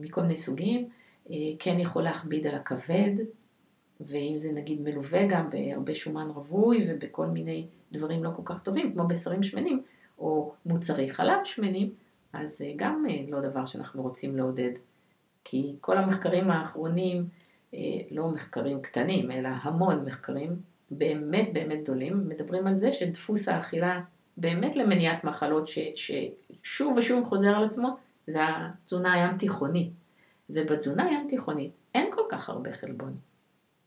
מכל 0.00 0.22
מיני 0.22 0.36
סוגים. 0.36 0.88
אה, 1.30 1.36
כן 1.58 1.80
יכול 1.80 2.02
להכביד 2.02 2.46
על 2.46 2.54
הכבד, 2.54 3.12
ואם 4.00 4.32
זה 4.36 4.52
נגיד 4.52 4.80
מלווה 4.80 5.26
גם 5.26 5.50
בהרבה 5.50 5.94
שומן 5.94 6.28
רווי 6.34 6.86
ובכל 6.88 7.26
מיני 7.26 7.66
דברים 7.92 8.24
לא 8.24 8.30
כל 8.36 8.42
כך 8.44 8.62
טובים, 8.62 8.92
כמו 8.92 9.08
בשרים 9.08 9.42
שמנים, 9.42 9.82
או 10.18 10.52
מוצרי 10.66 11.12
חלב 11.12 11.38
שמנים, 11.44 11.90
אז 12.32 12.58
זה 12.58 12.72
גם 12.76 13.04
אה, 13.10 13.24
לא 13.28 13.40
דבר 13.40 13.66
שאנחנו 13.66 14.02
רוצים 14.02 14.36
לעודד. 14.36 14.70
כי 15.44 15.76
כל 15.80 15.98
המחקרים 15.98 16.50
האחרונים, 16.50 17.28
לא 18.10 18.28
מחקרים 18.28 18.82
קטנים, 18.82 19.30
אלא 19.30 19.48
המון 19.62 20.04
מחקרים, 20.04 20.56
באמת 20.90 21.52
באמת 21.52 21.82
גדולים, 21.82 22.28
מדברים 22.28 22.66
על 22.66 22.76
זה 22.76 22.92
שדפוס 22.92 23.48
האכילה 23.48 24.00
באמת 24.36 24.76
למניעת 24.76 25.24
מחלות 25.24 25.68
ש, 25.68 25.78
ששוב 25.94 26.96
ושוב 26.96 27.24
חוזר 27.24 27.48
על 27.48 27.64
עצמו, 27.64 27.96
זה 28.26 28.40
התזונה 28.42 29.12
הים 29.12 29.38
תיכונית. 29.38 29.90
ובתזונה 30.50 31.04
הים 31.04 31.26
תיכונית 31.28 31.72
אין 31.94 32.10
כל 32.12 32.22
כך 32.28 32.48
הרבה 32.48 32.72
חלבון. 32.72 33.16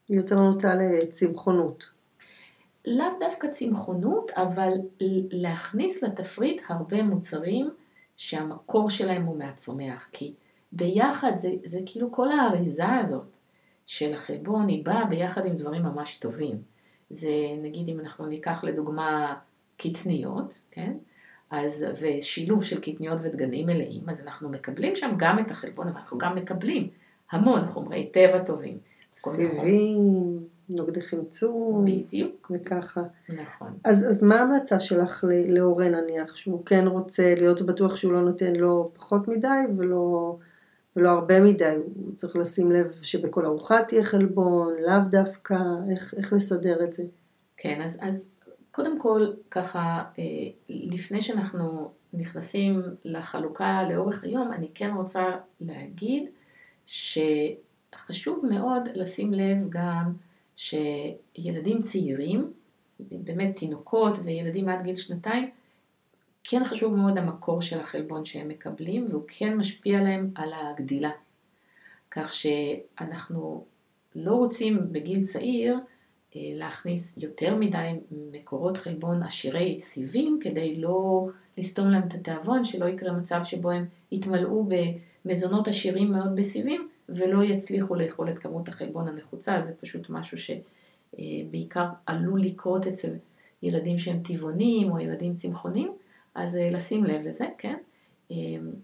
יותר 0.09 0.35
נוטה 0.35 0.75
לצמחונות. 0.75 1.89
לאו 2.85 3.05
דווקא 3.19 3.47
צמחונות, 3.47 4.31
אבל 4.31 4.71
להכניס 5.31 6.03
לתפריט 6.03 6.61
הרבה 6.67 7.03
מוצרים 7.03 7.69
שהמקור 8.17 8.89
שלהם 8.89 9.25
הוא 9.25 9.37
מהצומח. 9.37 10.07
כי 10.11 10.33
ביחד 10.71 11.31
זה, 11.37 11.49
זה 11.63 11.79
כאילו 11.85 12.11
כל 12.11 12.31
האריזה 12.31 12.93
הזאת 12.95 13.35
של 13.85 14.13
החלבון 14.13 14.67
היא 14.67 14.85
באה 14.85 15.05
ביחד 15.05 15.45
עם 15.45 15.57
דברים 15.57 15.83
ממש 15.83 16.17
טובים. 16.17 16.61
זה 17.09 17.29
נגיד 17.61 17.89
אם 17.89 17.99
אנחנו 17.99 18.25
ניקח 18.25 18.63
לדוגמה 18.63 19.35
קטניות, 19.77 20.61
כן? 20.71 20.93
אז, 21.51 21.85
ושילוב 22.01 22.63
של 22.63 22.81
קטניות 22.81 23.19
ודגנים 23.23 23.65
מלאים, 23.65 24.09
אז 24.09 24.21
אנחנו 24.21 24.49
מקבלים 24.49 24.95
שם 24.95 25.11
גם 25.17 25.39
את 25.39 25.51
החלבון, 25.51 25.87
אבל 25.87 25.97
אנחנו 25.97 26.17
גם 26.17 26.35
מקבלים 26.35 26.89
המון 27.31 27.65
חומרי 27.65 28.09
טבע 28.13 28.39
טובים. 28.39 28.77
סיבים, 29.15 30.39
נוגדי 30.69 31.01
חמצון. 31.01 31.85
בדיוק. 31.85 32.51
וככה. 32.53 33.03
נכון. 33.29 33.77
אז, 33.83 34.09
אז 34.09 34.23
מה 34.23 34.39
ההמלצה 34.39 34.79
שלך 34.79 35.23
להורה 35.47 35.89
נניח, 35.89 36.35
שהוא 36.35 36.65
כן 36.65 36.87
רוצה 36.87 37.35
להיות 37.37 37.61
בטוח 37.61 37.95
שהוא 37.95 38.13
לא 38.13 38.21
נותן 38.21 38.55
לו 38.55 38.91
פחות 38.95 39.27
מדי 39.27 39.47
ולא... 39.77 40.35
ולא 40.95 41.09
הרבה 41.09 41.39
מדי, 41.39 41.75
הוא 41.95 42.15
צריך 42.15 42.35
לשים 42.35 42.71
לב 42.71 42.91
שבכל 43.01 43.45
ארוחה 43.45 43.83
תהיה 43.83 44.03
חלבון, 44.03 44.73
לאו 44.85 44.99
דווקא, 45.09 45.57
איך, 45.91 46.13
איך 46.17 46.33
לסדר 46.33 46.83
את 46.83 46.93
זה. 46.93 47.03
כן, 47.57 47.81
אז, 47.81 47.97
אז 48.01 48.27
קודם 48.75 48.99
כל, 48.99 49.27
ככה, 49.51 50.03
אה, 50.19 50.23
לפני 50.69 51.21
שאנחנו 51.21 51.91
נכנסים 52.13 52.81
לחלוקה 53.05 53.83
לאורך 53.89 54.23
היום, 54.23 54.53
אני 54.53 54.67
כן 54.73 54.91
רוצה 54.95 55.23
להגיד 55.61 56.23
שחשוב 56.85 58.45
מאוד 58.49 58.81
לשים 58.95 59.33
לב 59.33 59.57
גם 59.69 60.13
שילדים 60.55 61.81
צעירים, 61.81 62.53
באמת 62.99 63.55
תינוקות 63.55 64.17
וילדים 64.23 64.69
עד 64.69 64.83
גיל 64.83 64.95
שנתיים, 64.95 65.49
כן 66.43 66.65
חשוב 66.65 66.95
מאוד 66.95 67.17
המקור 67.17 67.61
של 67.61 67.79
החלבון 67.79 68.25
שהם 68.25 68.47
מקבלים, 68.47 69.07
והוא 69.09 69.23
כן 69.27 69.57
משפיע 69.57 70.01
להם 70.01 70.31
על 70.35 70.53
הגדילה. 70.53 71.11
כך 72.11 72.31
שאנחנו 72.31 73.65
לא 74.15 74.35
רוצים 74.35 74.91
בגיל 74.91 75.23
צעיר 75.23 75.79
להכניס 76.35 77.17
יותר 77.17 77.55
מדי 77.55 77.91
מקורות 78.31 78.77
חלבון 78.77 79.23
עשירי 79.23 79.79
סיבים, 79.79 80.39
כדי 80.41 80.75
לא 80.75 81.27
לסתום 81.57 81.89
להם 81.89 82.07
את 82.07 82.13
התיאבון, 82.13 82.65
שלא 82.65 82.85
יקרה 82.85 83.11
מצב 83.11 83.41
שבו 83.43 83.71
הם 83.71 83.85
יתמלאו 84.11 84.65
במזונות 85.25 85.67
עשירים 85.67 86.11
מאוד 86.11 86.35
בסיבים, 86.35 86.87
ולא 87.09 87.43
יצליחו 87.43 87.95
לאכול 87.95 88.29
את 88.29 88.37
כמות 88.37 88.67
החלבון 88.67 89.07
הנחוצה, 89.07 89.59
זה 89.59 89.73
פשוט 89.81 90.09
משהו 90.09 90.37
שבעיקר 90.37 91.85
עלול 92.05 92.41
לקרות 92.41 92.87
אצל 92.87 93.13
ילדים 93.63 93.97
שהם 93.97 94.19
טבעונים 94.23 94.91
או 94.91 94.99
ילדים 94.99 95.35
צמחונים. 95.35 95.91
אז 96.35 96.55
אה, 96.55 96.69
לשים 96.69 97.03
לב 97.03 97.21
לזה, 97.27 97.45
כן? 97.57 97.75
אה, 98.31 98.35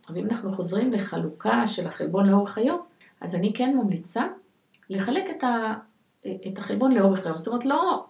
ואם 0.10 0.26
אנחנו 0.26 0.54
חוזרים 0.54 0.94
לחלוקה 0.94 1.68
של 1.68 1.88
החלבון 1.88 2.30
לאורך 2.30 2.58
היום, 2.58 2.82
אז 3.22 3.36
אני 3.36 3.54
כן 3.54 3.78
ממליצה 3.78 4.28
לחלק 4.90 5.24
את, 5.30 5.44
ה, 5.44 5.74
את 6.28 6.58
החלבון 6.58 6.92
לאורך 6.92 7.26
היום. 7.26 7.38
זאת 7.38 7.48
אומרת, 7.48 7.66
לא 7.66 8.06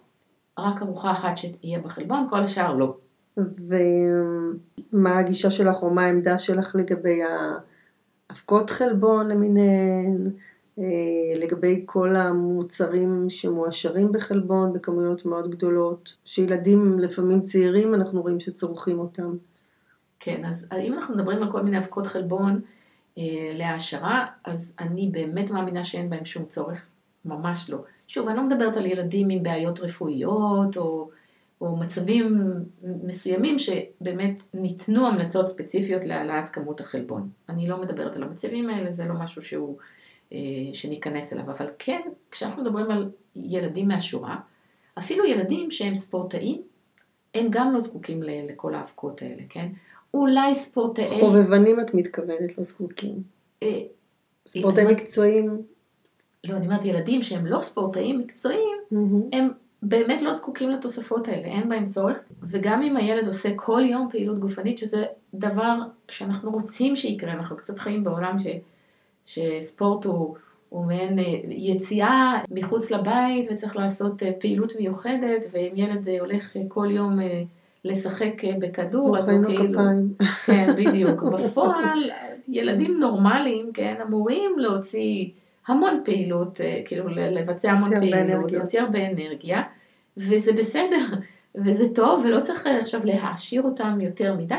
רק 0.58 0.82
ארוחה 0.82 1.12
אחת 1.12 1.38
שיהיה 1.38 1.78
בחלבון, 1.78 2.26
כל 2.30 2.40
השאר 2.42 2.74
לא. 2.74 2.96
ומה 3.36 5.18
הגישה 5.18 5.50
שלך 5.50 5.82
או 5.82 5.90
מה 5.90 6.04
העמדה 6.04 6.38
שלך 6.38 6.76
לגבי 6.78 7.20
האבקות 8.30 8.70
חלבון 8.70 9.28
למיניהן, 9.28 10.30
אה, 10.78 10.84
לגבי 11.36 11.82
כל 11.86 12.16
המוצרים 12.16 13.26
שמועשרים 13.28 14.12
בחלבון 14.12 14.72
בכמויות 14.72 15.26
מאוד 15.26 15.50
גדולות, 15.50 16.16
שילדים 16.24 16.98
לפעמים 16.98 17.42
צעירים 17.42 17.94
אנחנו 17.94 18.22
רואים 18.22 18.40
שצורכים 18.40 18.98
אותם. 18.98 19.36
כן, 20.20 20.44
אז 20.44 20.68
אם 20.82 20.94
אנחנו 20.94 21.14
מדברים 21.14 21.42
על 21.42 21.52
כל 21.52 21.62
מיני 21.62 21.78
אבקות 21.78 22.06
חלבון 22.06 22.60
אה, 23.18 23.22
להעשרה, 23.54 24.26
אז 24.44 24.74
אני 24.80 25.10
באמת 25.12 25.50
מאמינה 25.50 25.84
שאין 25.84 26.10
בהם 26.10 26.24
שום 26.24 26.44
צורך, 26.44 26.86
ממש 27.24 27.70
לא. 27.70 27.78
שוב, 28.08 28.28
אני 28.28 28.36
לא 28.36 28.42
מדברת 28.42 28.76
על 28.76 28.86
ילדים 28.86 29.30
עם 29.30 29.42
בעיות 29.42 29.80
רפואיות 29.80 30.76
או, 30.76 31.10
או 31.60 31.76
מצבים 31.76 32.44
מסוימים 32.82 33.56
שבאמת 33.58 34.42
ניתנו 34.54 35.06
המלצות 35.06 35.48
ספציפיות 35.48 36.04
להעלאת 36.04 36.48
כמות 36.48 36.80
החלבון. 36.80 37.28
אני 37.48 37.68
לא 37.68 37.80
מדברת 37.80 38.16
על 38.16 38.22
המצבים 38.22 38.70
האלה, 38.70 38.90
זה 38.90 39.04
לא 39.04 39.14
משהו 39.14 39.42
שהוא... 39.42 39.76
אה, 40.32 40.74
שניכנס 40.74 41.32
אליו, 41.32 41.44
אבל 41.44 41.66
כן, 41.78 42.00
כשאנחנו 42.30 42.62
מדברים 42.62 42.90
על 42.90 43.10
ילדים 43.36 43.88
מהשורה, 43.88 44.36
אפילו 44.98 45.24
ילדים 45.24 45.70
שהם 45.70 45.94
ספורטאים, 45.94 46.62
הם 47.34 47.46
גם 47.50 47.74
לא 47.74 47.80
זקוקים 47.80 48.22
לכל 48.22 48.74
האבקות 48.74 49.22
האלה, 49.22 49.42
כן? 49.48 49.68
אולי 50.14 50.54
ספורטאים... 50.54 51.08
חובבנים 51.20 51.80
את 51.80 51.94
מתכוונת, 51.94 52.58
לא 52.58 52.64
זקוקים. 52.64 53.22
אה, 53.62 53.80
ספורטאים 54.46 54.88
מקצועיים. 54.88 55.62
לא, 56.44 56.56
אני 56.56 56.66
אומרת 56.66 56.84
ילדים 56.84 57.22
שהם 57.22 57.46
לא 57.46 57.60
ספורטאים 57.60 58.18
מקצועיים, 58.18 58.78
הם 59.32 59.48
באמת 59.82 60.22
לא 60.22 60.32
זקוקים 60.32 60.70
לתוספות 60.70 61.28
האלה, 61.28 61.46
אין 61.46 61.68
בהם 61.68 61.88
צורך. 61.88 62.16
וגם 62.42 62.82
אם 62.82 62.96
הילד 62.96 63.26
עושה 63.26 63.48
כל 63.56 63.82
יום 63.86 64.08
פעילות 64.10 64.38
גופנית, 64.38 64.78
שזה 64.78 65.04
דבר 65.34 65.78
שאנחנו 66.08 66.50
רוצים 66.50 66.96
שיקרה, 66.96 67.32
אנחנו 67.32 67.56
קצת 67.56 67.78
חיים 67.78 68.04
בעולם 68.04 68.36
ש... 68.40 68.46
שספורט 69.24 70.04
הוא, 70.04 70.36
הוא 70.68 70.86
מעין 70.86 71.18
אה, 71.18 71.24
יציאה 71.48 72.42
מחוץ 72.50 72.90
לבית 72.90 73.48
וצריך 73.50 73.76
לעשות 73.76 74.22
אה, 74.22 74.30
פעילות 74.40 74.72
מיוחדת, 74.78 75.46
ואם 75.52 75.72
ילד 75.76 76.08
אה, 76.08 76.20
הולך 76.20 76.56
כל 76.68 76.88
יום 76.90 77.18
לשחק 77.84 78.42
בכדור, 78.58 79.18
אז 79.18 79.28
הוא 79.28 79.44
כאילו... 79.44 79.80
כן, 80.46 80.74
בדיוק. 80.76 81.22
בפועל, 81.32 82.02
ילדים 82.48 82.98
נורמליים, 82.98 83.70
כן, 83.74 83.94
אמורים 84.06 84.58
להוציא 84.58 85.28
המון 85.66 86.02
פעילות, 86.04 86.60
כאילו 86.84 87.08
לבצע 87.08 87.70
המון 87.70 87.90
פעילות, 88.00 88.52
להוציא 88.52 88.80
הרבה 88.80 89.10
אנרגיה, 89.10 89.62
וזה 90.16 90.52
בסדר, 90.52 91.06
וזה 91.64 91.94
טוב, 91.94 92.24
ולא 92.24 92.40
צריך 92.40 92.66
עכשיו 92.66 93.04
להעשיר 93.04 93.62
אותם 93.62 93.98
יותר 94.00 94.34
מדי. 94.34 94.54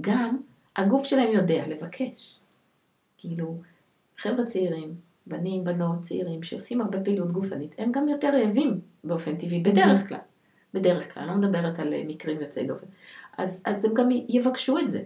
גם 0.00 0.36
הגוף 0.76 1.04
שלהם 1.04 1.32
יודע 1.32 1.66
לבקש. 1.66 2.38
כאילו, 3.18 3.60
חבר'ה 4.18 4.44
צעירים, 4.44 4.94
בנים, 5.26 5.64
בנות, 5.64 6.00
צעירים, 6.02 6.42
שעושים 6.42 6.80
הרבה 6.80 7.00
פעילות 7.00 7.32
גופנית, 7.32 7.74
הם 7.78 7.92
גם 7.92 8.08
יותר 8.08 8.28
רעבים 8.28 8.80
באופן 9.04 9.36
טבעי, 9.36 9.62
בדרך 9.62 10.08
כלל. 10.08 10.18
בדרך 10.74 11.14
כלל, 11.14 11.22
אני 11.22 11.30
לא 11.30 11.48
מדברת 11.48 11.78
על 11.78 11.94
אה, 11.94 12.02
מקרים 12.06 12.40
יוצאי 12.40 12.66
דופן. 12.66 12.86
אז, 13.38 13.62
אז 13.64 13.84
הם 13.84 13.94
גם 13.94 14.08
יבקשו 14.28 14.78
את 14.78 14.90
זה. 14.90 15.02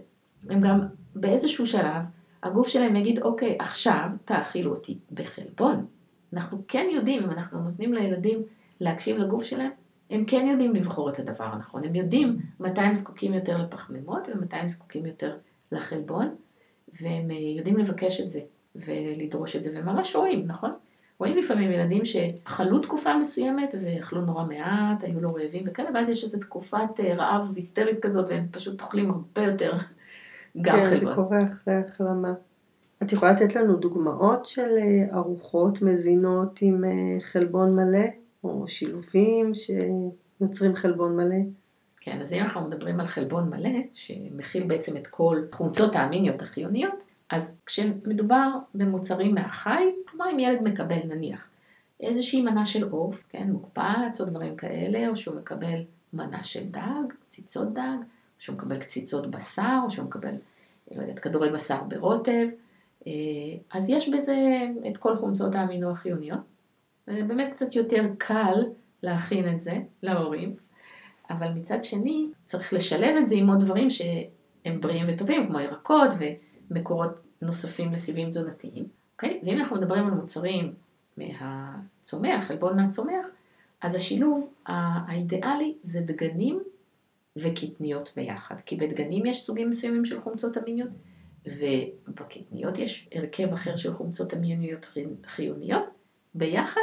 הם 0.49 0.61
גם 0.61 0.79
באיזשהו 1.15 1.65
שלב, 1.65 2.01
הגוף 2.43 2.67
שלהם 2.67 2.95
יגיד, 2.95 3.19
אוקיי, 3.19 3.55
עכשיו 3.59 4.09
תאכילו 4.25 4.71
אותי 4.71 4.97
בחלבון. 5.11 5.85
אנחנו 6.33 6.61
כן 6.67 6.87
יודעים, 6.91 7.23
אם 7.23 7.31
אנחנו 7.31 7.61
נותנים 7.61 7.93
לילדים 7.93 8.43
להקשיב 8.79 9.17
לגוף 9.17 9.43
שלהם, 9.43 9.71
הם 10.09 10.25
כן 10.25 10.47
יודעים 10.47 10.75
לבחור 10.75 11.09
את 11.09 11.19
הדבר 11.19 11.43
הנכון. 11.43 11.83
הם 11.83 11.95
יודעים 11.95 12.39
מתי 12.59 12.81
הם 12.81 12.95
זקוקים 12.95 13.33
יותר 13.33 13.57
לפחמימות 13.57 14.27
ומתי 14.27 14.55
הם 14.55 14.69
זקוקים 14.69 15.05
יותר 15.05 15.37
לחלבון, 15.71 16.35
והם 17.01 17.31
אה, 17.31 17.35
יודעים 17.57 17.77
לבקש 17.77 18.21
את 18.21 18.29
זה 18.29 18.39
ולדרוש 18.75 19.55
את 19.55 19.63
זה, 19.63 19.71
וממש 19.75 20.15
רואים, 20.15 20.47
נכון? 20.47 20.71
רואים 21.19 21.37
לפעמים 21.37 21.71
ילדים 21.71 22.01
שחלו 22.05 22.79
תקופה 22.79 23.17
מסוימת 23.17 23.75
ואכלו 23.81 24.21
נורא 24.21 24.43
מעט, 24.43 25.03
היו 25.03 25.21
לא 25.21 25.35
רעבים 25.37 25.63
וכאלה, 25.67 25.89
ואז 25.93 26.09
יש 26.09 26.23
איזו 26.23 26.39
תקופת 26.39 26.99
אה, 26.99 27.15
רעב 27.15 27.55
היסטרית 27.55 27.99
כזאת, 28.01 28.29
והם 28.29 28.47
פשוט 28.51 28.81
אוכלים 28.81 29.09
הרבה 29.09 29.51
יותר 29.51 29.73
גם 30.61 30.75
כן, 30.75 30.85
חלבון. 30.85 30.99
כן, 30.99 31.09
זה 31.09 31.15
קורה 31.15 31.37
אחרי 31.43 31.75
החלמה. 31.75 32.33
את 33.03 33.13
יכולה 33.13 33.31
לתת 33.31 33.55
לנו 33.55 33.75
דוגמאות 33.75 34.45
של 34.45 34.77
אה, 34.77 35.15
ארוחות 35.15 35.81
מזינות 35.81 36.59
עם 36.61 36.83
חלבון 37.19 37.75
מלא, 37.75 38.05
או 38.43 38.67
שילובים 38.67 39.51
שיוצרים 39.53 40.75
חלבון 40.75 41.15
מלא? 41.15 41.39
כן, 42.01 42.21
אז 42.21 42.33
אם 42.33 42.39
אנחנו 42.39 42.61
מדברים 42.61 42.99
על 42.99 43.07
חלבון 43.07 43.49
מלא, 43.49 43.79
שמכיל 43.93 44.67
בעצם 44.67 44.97
את 44.97 45.07
כל 45.07 45.41
חומצות 45.51 45.95
האמיניות 45.95 46.41
החיוניות, 46.41 47.03
אז 47.29 47.59
כשמדובר 47.65 48.49
במוצרים 48.75 49.35
מהחי, 49.35 49.91
כמו 50.07 50.23
אם 50.31 50.39
ילד 50.39 50.61
מקבל 50.61 50.99
נניח 51.07 51.47
איזושהי 51.99 52.41
מנה 52.41 52.65
של 52.65 52.89
עוף, 52.89 53.23
כן, 53.29 53.51
מוקפץ 53.51 54.21
או 54.21 54.25
דברים 54.25 54.55
כאלה, 54.55 55.09
או 55.09 55.15
שהוא 55.15 55.35
מקבל 55.35 55.83
מנה 56.13 56.43
של 56.43 56.63
דג, 56.71 57.13
קציצות 57.29 57.73
דג, 57.73 57.97
שהוא 58.41 58.55
מקבל 58.55 58.79
קציצות 58.79 59.31
בשר, 59.31 59.79
או 59.85 59.91
שהוא 59.91 60.05
מקבל, 60.05 60.35
לא 60.91 61.01
יודעת, 61.01 61.19
כדורי 61.19 61.51
בשר 61.51 61.83
ברוטב, 61.87 62.47
אה, 63.07 63.11
אז 63.71 63.89
יש 63.89 64.09
בזה 64.09 64.67
את 64.87 64.97
כל 64.97 65.17
חומצות 65.17 65.55
האמינו 65.55 65.91
החיוניות. 65.91 66.39
ובאמת 67.07 67.53
קצת 67.53 67.75
יותר 67.75 68.05
קל 68.17 68.63
להכין 69.03 69.55
את 69.55 69.61
זה 69.61 69.73
להורים, 70.03 70.55
אבל 71.29 71.49
מצד 71.49 71.83
שני 71.83 72.27
צריך 72.45 72.73
לשלב 72.73 73.15
את 73.17 73.27
זה 73.27 73.35
עם 73.35 73.49
עוד 73.49 73.59
דברים 73.59 73.89
שהם 73.89 74.81
בריאים 74.81 75.05
וטובים, 75.09 75.47
כמו 75.47 75.59
ירקות 75.59 76.11
ומקורות 76.71 77.11
נוספים 77.41 77.93
לסיבים 77.93 78.29
תזונתיים, 78.29 78.85
אוקיי? 79.15 79.39
ואם 79.43 79.57
אנחנו 79.57 79.75
מדברים 79.75 80.07
על 80.07 80.13
מוצרים 80.13 80.73
מהצומח, 81.17 82.45
חלבון 82.45 82.79
מהצומח, 82.79 83.25
אז 83.81 83.95
השילוב 83.95 84.53
האידיאלי 84.65 85.73
זה 85.83 86.01
דגנים 86.01 86.63
וקטניות 87.37 88.11
ביחד, 88.15 88.55
כי 88.65 88.77
בדגנים 88.77 89.25
יש 89.25 89.45
סוגים 89.45 89.69
מסוימים 89.69 90.05
של 90.05 90.21
חומצות 90.21 90.57
אמיניות, 90.57 90.89
ובקטניות 91.45 92.79
יש 92.79 93.09
הרכב 93.13 93.53
אחר 93.53 93.75
של 93.75 93.93
חומצות 93.93 94.33
אמיניות 94.33 94.87
חיוניות, 95.25 95.85
ביחד, 96.35 96.81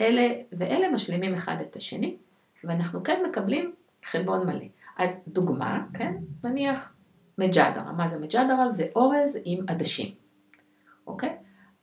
אלה 0.00 0.28
ואלה 0.52 0.90
משלימים 0.90 1.34
אחד 1.34 1.56
את 1.60 1.76
השני, 1.76 2.16
ואנחנו 2.64 3.02
כן 3.02 3.22
מקבלים 3.30 3.74
חלבון 4.04 4.46
מלא. 4.46 4.66
אז 4.98 5.20
דוגמה, 5.28 5.86
כן, 5.94 6.16
נניח 6.44 6.92
מג'דרה. 7.38 7.92
מה 7.92 8.08
זה 8.08 8.18
מג'דרה? 8.18 8.68
זה 8.68 8.86
אורז 8.96 9.38
עם 9.44 9.64
עדשים, 9.68 10.14
אוקיי? 11.06 11.36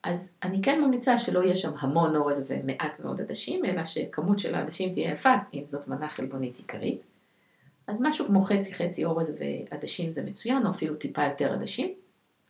אז 0.03 0.31
אני 0.43 0.61
כן 0.61 0.81
ממליצה 0.81 1.17
שלא 1.17 1.43
יהיה 1.43 1.55
שם 1.55 1.71
המון 1.79 2.15
אורז 2.15 2.43
ומעט 2.47 2.99
מאוד 2.99 3.21
עדשים, 3.21 3.65
אלא 3.65 3.85
שכמות 3.85 4.39
של 4.39 4.55
העדשים 4.55 4.93
תהיה 4.93 5.11
יפה, 5.11 5.33
אם 5.53 5.63
זאת 5.65 5.87
מנה 5.87 6.09
חלבונית 6.09 6.57
עיקרית. 6.57 7.01
אז 7.87 7.97
משהו 8.01 8.25
כמו 8.25 8.41
חצי 8.41 8.73
חצי 8.73 9.05
אורז 9.05 9.33
ועדשים 9.39 10.11
זה 10.11 10.23
מצוין, 10.23 10.65
או 10.65 10.71
אפילו 10.71 10.95
טיפה 10.95 11.23
יותר 11.23 11.53
עדשים, 11.53 11.93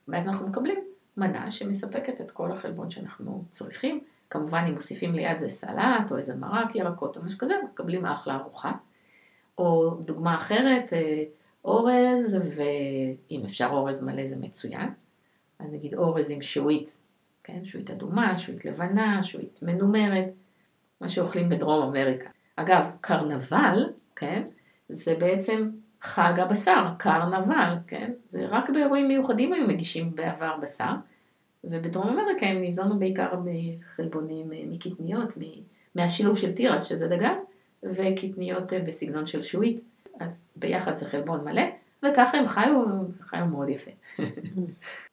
ואז 0.08 0.28
אנחנו 0.28 0.48
מקבלים 0.48 0.80
מנה 1.18 1.52
שמספקת 1.52 2.22
את 2.22 2.32
כל 2.32 2.52
החלבון 2.52 2.90
שאנחנו 2.90 3.44
צריכים. 3.50 4.00
כמובן 4.30 4.66
אם 4.68 4.74
מוסיפים 4.74 5.14
ליד 5.14 5.40
זה 5.40 5.50
סלט 5.50 6.12
או 6.12 6.18
איזה 6.18 6.36
מרק 6.36 6.76
ירקות 6.76 7.18
או 7.18 7.24
משהו 7.24 7.40
כזה, 7.40 7.54
מקבלים 7.72 8.06
אחלה 8.06 8.36
ארוחה. 8.36 8.72
או 9.58 9.98
דוגמה 10.06 10.36
אחרת, 10.36 10.94
אה, 10.94 11.24
אורז, 11.66 12.38
ואם 12.56 13.42
אפשר 13.46 13.70
אורז 13.72 14.04
מלא 14.04 14.28
זה 14.28 14.36
מצוין. 14.36 14.90
אז 15.60 15.74
נגיד 15.74 15.96
אורז 15.96 16.30
עם 16.30 16.42
שועית, 16.42 16.98
כן? 17.44 17.66
שועית 17.66 17.92
אדומה, 17.92 18.40
שועית 18.40 18.66
לבנה, 18.66 19.24
שועית 19.24 19.60
מנומרת, 19.62 20.34
מה 21.02 21.10
שאוכלים 21.10 21.50
בדרום 21.50 21.84
אמריקה. 21.84 22.30
אגב, 22.56 22.86
קרנבל, 23.02 23.94
כן? 24.16 24.48
זה 24.90 25.16
בעצם 25.20 25.70
חג 26.02 26.40
הבשר, 26.40 26.86
קרנבל, 26.98 27.76
כן? 27.88 28.12
זה 28.30 28.46
רק 28.50 28.70
באירועים 28.70 29.08
מיוחדים 29.08 29.54
היו 29.54 29.68
מגישים 29.68 30.16
בעבר 30.16 30.58
בשר, 30.62 30.92
ובדרום 31.64 32.08
אמריקה 32.08 32.46
הם 32.46 32.62
ניזונו 32.62 33.00
בעיקר 33.00 33.34
בחלבונים 33.36 34.54
אה, 34.54 34.62
מקטניות, 34.70 35.34
מהשילוב 35.96 36.38
של 36.38 36.52
תירס, 36.52 36.84
שזה 36.84 37.08
דגן, 37.08 37.36
וקטניות 37.84 38.74
אה, 38.74 38.80
בסגנון 38.80 39.26
של 39.26 39.42
שועית, 39.42 39.82
אז 40.20 40.50
ביחד 40.56 40.96
זה 40.96 41.06
חלבון 41.06 41.46
מלא, 41.46 41.62
וככה 42.06 42.38
הם 42.38 42.48
חיו, 42.48 42.86
חיו 43.22 43.46
מאוד 43.46 43.70
יפה. 43.70 43.92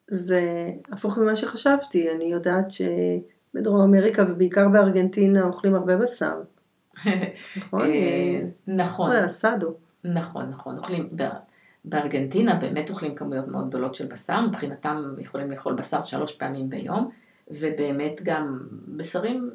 זה 0.09 0.71
הפוך 0.93 1.19
ממה 1.19 1.37
שחשבתי, 1.37 2.11
אני 2.11 2.25
יודעת 2.25 2.67
שבדרום 2.71 3.81
אמריקה 3.81 4.23
ובעיקר 4.29 4.69
בארגנטינה 4.69 5.45
אוכלים 5.45 5.75
הרבה 5.75 5.97
בשר. 5.97 6.41
נכון? 7.57 7.81
אה, 7.81 8.41
נכון. 8.67 9.13
אסדו. 9.13 9.75
נכון, 10.05 10.51
נכון, 10.51 10.79
אוכלים, 10.79 11.09
בארגנטינה 11.85 12.55
באמת 12.55 12.91
אוכלים 12.91 13.15
כמויות 13.15 13.49
מאוד 13.49 13.69
גדולות 13.69 13.95
של 13.95 14.07
בשר, 14.07 14.41
מבחינתם 14.41 15.15
יכולים 15.19 15.51
לאכול 15.51 15.75
בשר 15.75 16.03
שלוש 16.03 16.33
פעמים 16.33 16.71
ביום, 16.71 17.11
ובאמת 17.51 18.21
גם 18.23 18.61
בשרים 18.97 19.51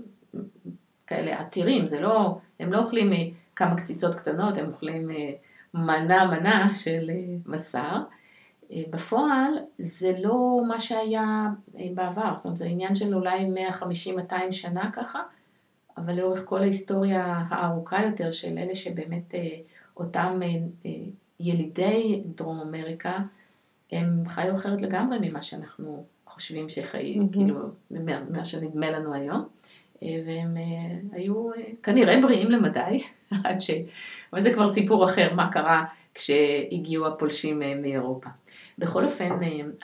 כאלה 1.07 1.39
עתירים, 1.39 1.87
זה 1.87 1.99
לא, 1.99 2.37
הם 2.59 2.73
לא 2.73 2.79
אוכלים 2.79 3.13
אה, 3.13 3.17
כמה 3.55 3.75
קציצות 3.75 4.15
קטנות, 4.15 4.57
הם 4.57 4.65
אוכלים 4.67 5.11
אה, 5.11 5.31
מנה 5.73 6.25
מנה 6.25 6.69
של 6.73 7.11
בשר. 7.45 7.97
בפועל 8.89 9.53
זה 9.79 10.15
לא 10.19 10.61
מה 10.67 10.79
שהיה 10.79 11.47
בעבר, 11.93 12.35
זאת 12.35 12.45
אומרת 12.45 12.57
זה 12.57 12.65
עניין 12.65 12.95
של 12.95 13.15
אולי 13.15 13.47
150-200 14.29 14.33
שנה 14.51 14.89
ככה, 14.93 15.21
אבל 15.99 16.15
לאורך 16.15 16.41
כל 16.45 16.61
ההיסטוריה 16.61 17.43
הארוכה 17.49 18.05
יותר 18.05 18.31
של 18.31 18.57
אלה 18.57 18.75
שבאמת 18.75 19.35
אותם 19.97 20.39
ילידי 21.39 22.23
דרום 22.35 22.59
אמריקה, 22.59 23.17
הם 23.91 24.23
חיו 24.27 24.55
אחרת 24.55 24.81
לגמרי 24.81 25.29
ממה 25.29 25.41
שאנחנו 25.41 26.03
חושבים 26.25 26.69
שחיים, 26.69 27.21
mm-hmm. 27.21 27.33
כאילו, 27.33 27.59
ממה 27.91 28.43
שנדמה 28.43 28.91
לנו 28.91 29.13
היום. 29.13 29.47
אה, 30.03 30.21
והם 30.25 30.57
אה, 30.57 31.17
היו 31.17 31.53
אה, 31.53 31.61
כנראה 31.83 32.21
בריאים 32.21 32.51
למדי, 32.51 33.03
עד 33.43 33.61
ש... 33.61 33.71
אבל 34.33 34.41
זה 34.41 34.53
כבר 34.53 34.67
סיפור 34.67 35.05
אחר, 35.05 35.33
מה 35.33 35.51
קרה 35.51 35.85
כשהגיעו 36.13 37.07
הפולשים 37.07 37.61
מאירופה. 37.81 38.29
בכל 38.77 39.05
אופן, 39.05 39.29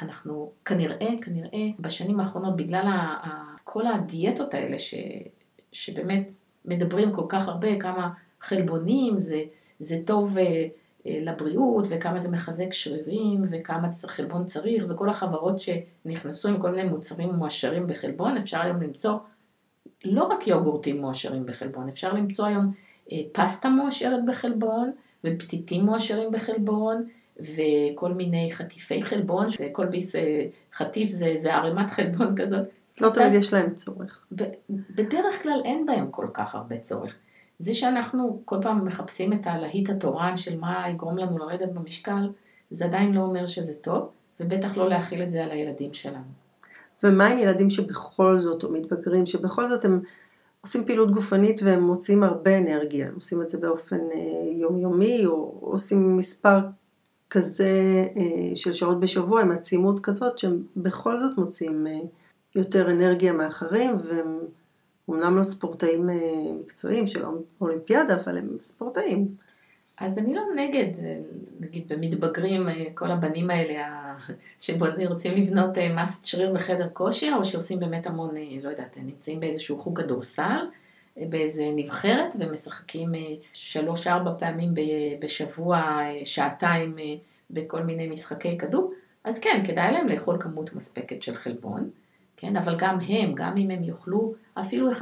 אנחנו 0.01 0.51
כנראה, 0.65 1.09
כנראה, 1.21 1.67
בשנים 1.79 2.19
האחרונות, 2.19 2.55
בגלל 2.55 2.87
ה... 2.87 3.15
כל 3.63 3.87
הדיאטות 3.87 4.53
האלה, 4.53 4.79
ש... 4.79 4.93
שבאמת 5.75 6.33
מדברים 6.65 7.11
כל 7.15 7.25
כך 7.29 7.47
הרבה, 7.47 7.79
כמה 7.79 8.09
חלבונים, 8.41 9.19
זה, 9.19 9.43
זה 9.79 9.97
טוב 10.05 10.37
לבריאות, 11.05 11.87
וכמה 11.89 12.19
זה 12.19 12.31
מחזק 12.31 12.73
שרירים, 12.73 13.43
וכמה 13.51 13.87
חלבון 14.07 14.45
צריך, 14.45 14.83
וכל 14.89 15.09
החברות 15.09 15.55
שנכנסו 15.59 16.49
עם 16.49 16.61
כל 16.61 16.71
מיני 16.71 16.89
מוצרים 16.89 17.29
מועשרים 17.29 17.87
בחלבון, 17.87 18.37
אפשר 18.37 18.61
היום 18.61 18.81
למצוא 18.81 19.17
לא 20.05 20.23
רק 20.23 20.47
יוגורטים 20.47 21.01
מועשרים 21.01 21.45
בחלבון, 21.45 21.89
אפשר 21.89 22.13
למצוא 22.13 22.45
היום 22.45 22.71
אה, 23.11 23.17
פסטה 23.31 23.69
מועשרת 23.69 24.25
בחלבון, 24.27 24.91
ופתיתים 25.23 25.85
מועשרים 25.85 26.31
בחלבון, 26.31 27.03
וכל 27.39 28.13
מיני 28.13 28.49
חטיפי 28.51 29.03
חלבון, 29.03 29.47
כל 29.71 29.85
ביס 29.85 30.15
אה, 30.15 30.45
חטיף 30.73 31.09
זה, 31.09 31.33
זה 31.37 31.55
ערימת 31.55 31.91
חלבון 31.91 32.35
כזאת. 32.35 32.67
לא 33.01 33.09
תמיד 33.09 33.33
יש 33.33 33.53
להם 33.53 33.73
צורך. 33.73 34.25
בדרך 34.95 35.43
כלל 35.43 35.61
אין 35.65 35.85
בהם 35.85 36.11
כל 36.11 36.27
כך 36.33 36.55
הרבה 36.55 36.77
צורך. 36.77 37.15
זה 37.59 37.73
שאנחנו 37.73 38.41
כל 38.45 38.57
פעם 38.61 38.85
מחפשים 38.85 39.33
את 39.33 39.47
הלהיט 39.47 39.89
התורן 39.89 40.37
של 40.37 40.59
מה 40.59 40.89
יגרום 40.89 41.17
לנו 41.17 41.37
לרדת 41.37 41.71
במשקל, 41.73 42.29
זה 42.71 42.85
עדיין 42.85 43.13
לא 43.13 43.21
אומר 43.21 43.45
שזה 43.45 43.73
טוב, 43.73 44.09
ובטח 44.39 44.77
לא 44.77 44.89
להכיל 44.89 45.23
את 45.23 45.31
זה 45.31 45.43
על 45.43 45.51
הילדים 45.51 45.93
שלנו. 45.93 46.23
ומה 47.03 47.27
עם 47.27 47.37
ילדים 47.37 47.69
שבכל 47.69 48.39
זאת, 48.39 48.63
או 48.63 48.71
מתבגרים, 48.71 49.25
שבכל 49.25 49.67
זאת 49.67 49.85
הם 49.85 50.01
עושים 50.61 50.85
פעילות 50.85 51.11
גופנית 51.11 51.61
והם 51.63 51.83
מוצאים 51.83 52.23
הרבה 52.23 52.57
אנרגיה, 52.57 53.07
הם 53.07 53.15
עושים 53.15 53.41
את 53.41 53.49
זה 53.49 53.57
באופן 53.57 53.99
אה, 54.15 54.51
יומיומי, 54.61 55.25
או 55.25 55.57
עושים 55.61 56.17
מספר 56.17 56.59
כזה 57.29 57.69
אה, 58.17 58.55
של 58.55 58.73
שעות 58.73 58.99
בשבוע, 58.99 59.41
עם 59.41 59.51
עצימות 59.51 59.99
כזאת, 59.99 60.37
שהם 60.37 60.63
בכל 60.77 61.19
זאת 61.19 61.37
מוצאים 61.37 61.87
אה, 61.87 61.99
יותר 62.55 62.91
אנרגיה 62.91 63.33
מאחרים, 63.33 63.97
והם 64.03 64.39
אומנם 65.07 65.37
לא 65.37 65.43
ספורטאים 65.43 66.09
מקצועיים 66.59 67.07
של 67.07 67.23
אולימפיאדה, 67.61 68.15
אבל 68.15 68.37
הם 68.37 68.49
ספורטאים. 68.61 69.27
אז 69.97 70.17
אני 70.17 70.35
לא 70.35 70.41
נגד, 70.55 70.89
נגיד 71.59 71.87
במתבגרים, 71.87 72.67
כל 72.93 73.11
הבנים 73.11 73.49
האלה 73.49 74.15
שרוצים 74.59 75.33
לבנות 75.33 75.77
מסת 75.95 76.25
שריר 76.25 76.53
בחדר 76.53 76.87
כושר, 76.93 77.35
או 77.37 77.45
שעושים 77.45 77.79
באמת 77.79 78.07
המון, 78.07 78.35
לא 78.63 78.69
יודעת, 78.69 78.97
נמצאים 79.03 79.39
באיזשהו 79.39 79.79
חוג 79.79 80.01
כדורסל, 80.01 80.65
באיזה 81.17 81.63
נבחרת, 81.75 82.35
ומשחקים 82.39 83.11
שלוש-ארבע 83.53 84.31
פעמים 84.39 84.73
בשבוע, 85.19 85.99
שעתיים 86.23 86.95
בכל 87.51 87.83
מיני 87.83 88.07
משחקי 88.07 88.57
כדור, 88.57 88.93
אז 89.23 89.39
כן, 89.39 89.63
כדאי 89.67 89.91
להם 89.91 90.07
לאכול 90.07 90.37
כמות 90.39 90.73
מספקת 90.73 91.23
של 91.23 91.35
חלבון, 91.35 91.89
כן, 92.37 92.55
אבל 92.55 92.75
גם 92.77 92.97
הם, 93.07 93.33
גם 93.35 93.57
אם 93.57 93.71
הם 93.71 93.83
יאכלו 93.83 94.33
אפילו 94.53 94.91
1.8 94.91 95.01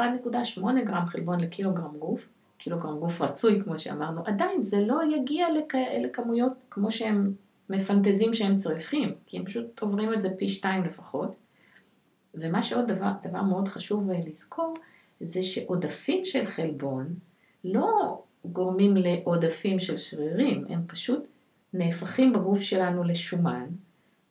גרם 0.86 1.06
חלבון 1.06 1.40
לקילוגרם 1.40 1.98
גוף, 2.00 2.30
קילוגרם 2.58 3.00
גוף 3.00 3.22
רצוי, 3.22 3.62
כמו 3.64 3.80
שאמרנו, 3.80 4.22
עדיין 4.26 4.62
זה 4.62 4.80
לא 4.80 5.02
יגיע 5.16 5.48
לכ... 5.54 5.76
לכמויות 6.04 6.54
כמו 6.70 6.92
שהם 6.92 7.34
מפנטזים 7.70 8.34
שהם 8.34 8.58
צריכים, 8.58 9.14
כי 9.26 9.38
הם 9.38 9.46
פשוט 9.46 9.82
עוברים 9.82 10.14
את 10.14 10.22
זה 10.22 10.30
פי 10.38 10.50
שתיים 10.50 10.84
לפחות. 10.84 11.36
ומה 12.36 12.62
שעוד 12.62 12.88
דבר, 12.88 13.12
דבר 13.24 13.42
מאוד 13.42 13.68
חשוב 13.68 14.10
לזכור, 14.28 14.74
זה 15.20 15.42
שעודפים 15.42 16.26
של 16.26 16.46
חלבון 16.46 17.14
לא 17.64 18.22
גורמים 18.46 18.98
לעודפים 18.98 19.80
של 19.80 19.98
שרירים, 19.98 20.66
הם 20.70 20.82
פשוט 20.88 21.24
נהפכים 21.74 22.34
בגוף 22.34 22.62
שלנו 22.62 23.04
לשומן, 23.04 23.68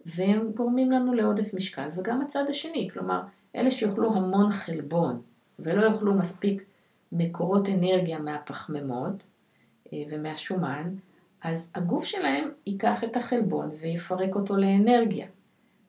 והם 0.07 0.53
גורמים 0.55 0.91
לנו 0.91 1.15
לעודף 1.15 1.55
משקל, 1.55 1.88
וגם 1.97 2.21
הצד 2.21 2.45
השני, 2.49 2.88
כלומר, 2.93 3.21
אלה 3.57 3.71
שיאכלו 3.71 4.15
המון 4.15 4.53
חלבון 4.53 5.23
ולא 5.59 5.87
יאכלו 5.87 6.15
מספיק 6.15 6.65
מקורות 7.12 7.69
אנרגיה 7.69 8.19
מהפחמימות 8.19 9.27
אה, 9.93 10.03
ומהשומן, 10.11 10.95
אז 11.43 11.71
הגוף 11.75 12.05
שלהם 12.05 12.49
ייקח 12.67 13.05
את 13.05 13.17
החלבון 13.17 13.71
ויפרק 13.81 14.35
אותו 14.35 14.57
לאנרגיה. 14.57 15.27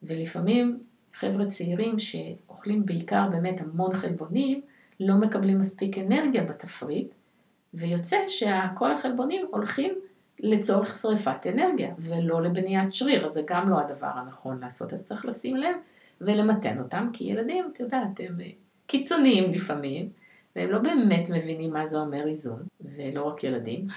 ולפעמים 0.04 0.80
חבר'ה 1.14 1.46
צעירים 1.46 2.00
שאוכלים 2.00 2.86
בעיקר 2.86 3.28
באמת 3.32 3.62
המון 3.62 3.94
חלבונים, 3.96 4.62
לא 5.00 5.16
מקבלים 5.16 5.60
מספיק 5.60 5.98
אנרגיה 5.98 6.44
בתפריט, 6.44 7.08
ויוצא 7.74 8.18
שכל 8.28 8.92
החלבונים 8.92 9.46
הולכים 9.52 9.94
לצורך 10.40 10.96
שריפת 10.96 11.48
אנרגיה, 11.48 11.94
ולא 12.00 12.42
לבניית 12.42 12.94
שריר, 12.94 13.26
אז 13.26 13.34
זה 13.34 13.42
גם 13.46 13.70
לא 13.70 13.80
הדבר 13.80 14.12
הנכון 14.16 14.60
לעשות, 14.60 14.94
אז 14.94 15.06
צריך 15.06 15.26
לשים 15.26 15.58
לב 15.58 15.76
ולמתן 16.22 16.80
אותם, 16.80 17.10
כי 17.14 17.24
ילדים, 17.24 17.66
את 17.74 17.80
יודעת, 17.80 18.20
הם 18.20 18.38
קיצוניים 18.88 19.54
לפעמים, 19.54 20.10
והם 20.56 20.70
לא 20.70 20.80
באמת 20.80 21.30
מבינים 21.30 21.74
מה 21.74 21.88
זה 21.88 21.98
אומר 21.98 22.28
איזון, 22.28 22.64
ולא 22.82 23.24
רק 23.24 23.44
ילדים, 23.44 23.88